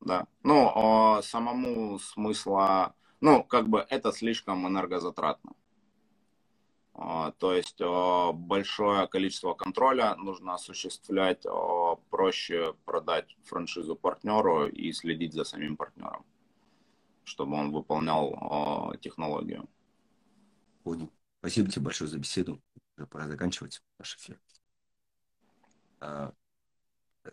Да. 0.00 0.18
да. 0.18 0.26
Ну, 0.42 1.22
самому 1.22 1.98
смысла, 1.98 2.94
ну, 3.20 3.44
как 3.44 3.68
бы 3.68 3.86
это 3.88 4.12
слишком 4.12 4.66
энергозатратно. 4.66 5.52
А, 6.94 7.32
то 7.32 7.54
есть 7.54 7.80
а, 7.80 8.32
большое 8.32 9.06
количество 9.06 9.54
контроля 9.54 10.14
нужно 10.16 10.54
осуществлять, 10.54 11.44
а, 11.46 11.96
проще 12.10 12.74
продать 12.84 13.36
франшизу 13.44 13.96
партнеру 13.96 14.66
и 14.66 14.92
следить 14.92 15.32
за 15.32 15.44
самим 15.44 15.76
партнером, 15.76 16.24
чтобы 17.32 17.56
он 17.56 17.72
выполнял 17.72 18.94
технологию. 19.00 19.66
Понял. 20.82 21.10
Спасибо 21.38 21.70
тебе 21.70 21.86
большое 21.86 22.10
за 22.10 22.18
беседу. 22.18 22.62
Пора 23.08 23.26
заканчивать 23.26 23.82
наш 23.98 24.16
эфир. 24.16 24.38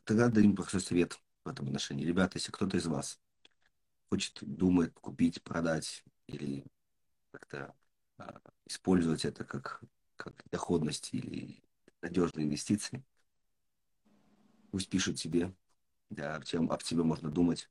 Тогда 0.05 0.29
дадим 0.29 0.55
простой 0.55 0.79
совет 0.79 1.19
в 1.43 1.49
этом 1.49 1.65
отношении. 1.67 2.05
Ребята, 2.05 2.37
если 2.37 2.53
кто-то 2.53 2.77
из 2.77 2.85
вас 2.85 3.19
хочет, 4.09 4.37
думает 4.41 4.93
купить, 4.93 5.43
продать 5.43 6.05
или 6.27 6.63
как-то 7.31 7.75
использовать 8.67 9.25
это 9.25 9.43
как, 9.43 9.83
как 10.15 10.33
доходность 10.49 11.13
или 11.13 11.61
надежные 12.01 12.45
инвестиции. 12.45 13.03
Пусть 14.71 14.89
пишут 14.89 15.17
тебе, 15.17 15.53
да, 16.09 16.37
об, 16.37 16.45
чем, 16.45 16.71
об 16.71 16.81
тебе 16.83 17.03
можно 17.03 17.29
думать. 17.29 17.69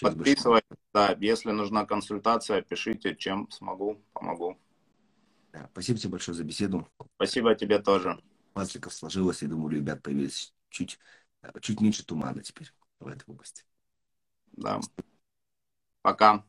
Подписывай, 0.00 0.62
да, 0.94 1.16
если 1.20 1.50
нужна 1.50 1.84
консультация, 1.84 2.62
пишите, 2.62 3.14
чем 3.14 3.50
смогу, 3.50 4.00
помогу. 4.12 4.58
Да, 5.52 5.68
спасибо 5.72 5.98
тебе 5.98 6.10
большое 6.12 6.36
за 6.36 6.44
беседу. 6.44 6.88
Спасибо 7.16 7.54
тебе 7.54 7.78
тоже. 7.78 8.20
Пазликов 8.54 8.94
сложилось, 8.94 9.42
и 9.42 9.46
думаю, 9.46 9.76
ребят 9.76 10.02
появились 10.02 10.54
чуть, 10.70 10.98
чуть 11.60 11.80
меньше 11.80 12.04
тумана 12.04 12.42
теперь 12.42 12.72
в 12.98 13.08
этой 13.08 13.24
области. 13.26 13.64
Да. 14.52 14.80
Пока. 16.02 16.44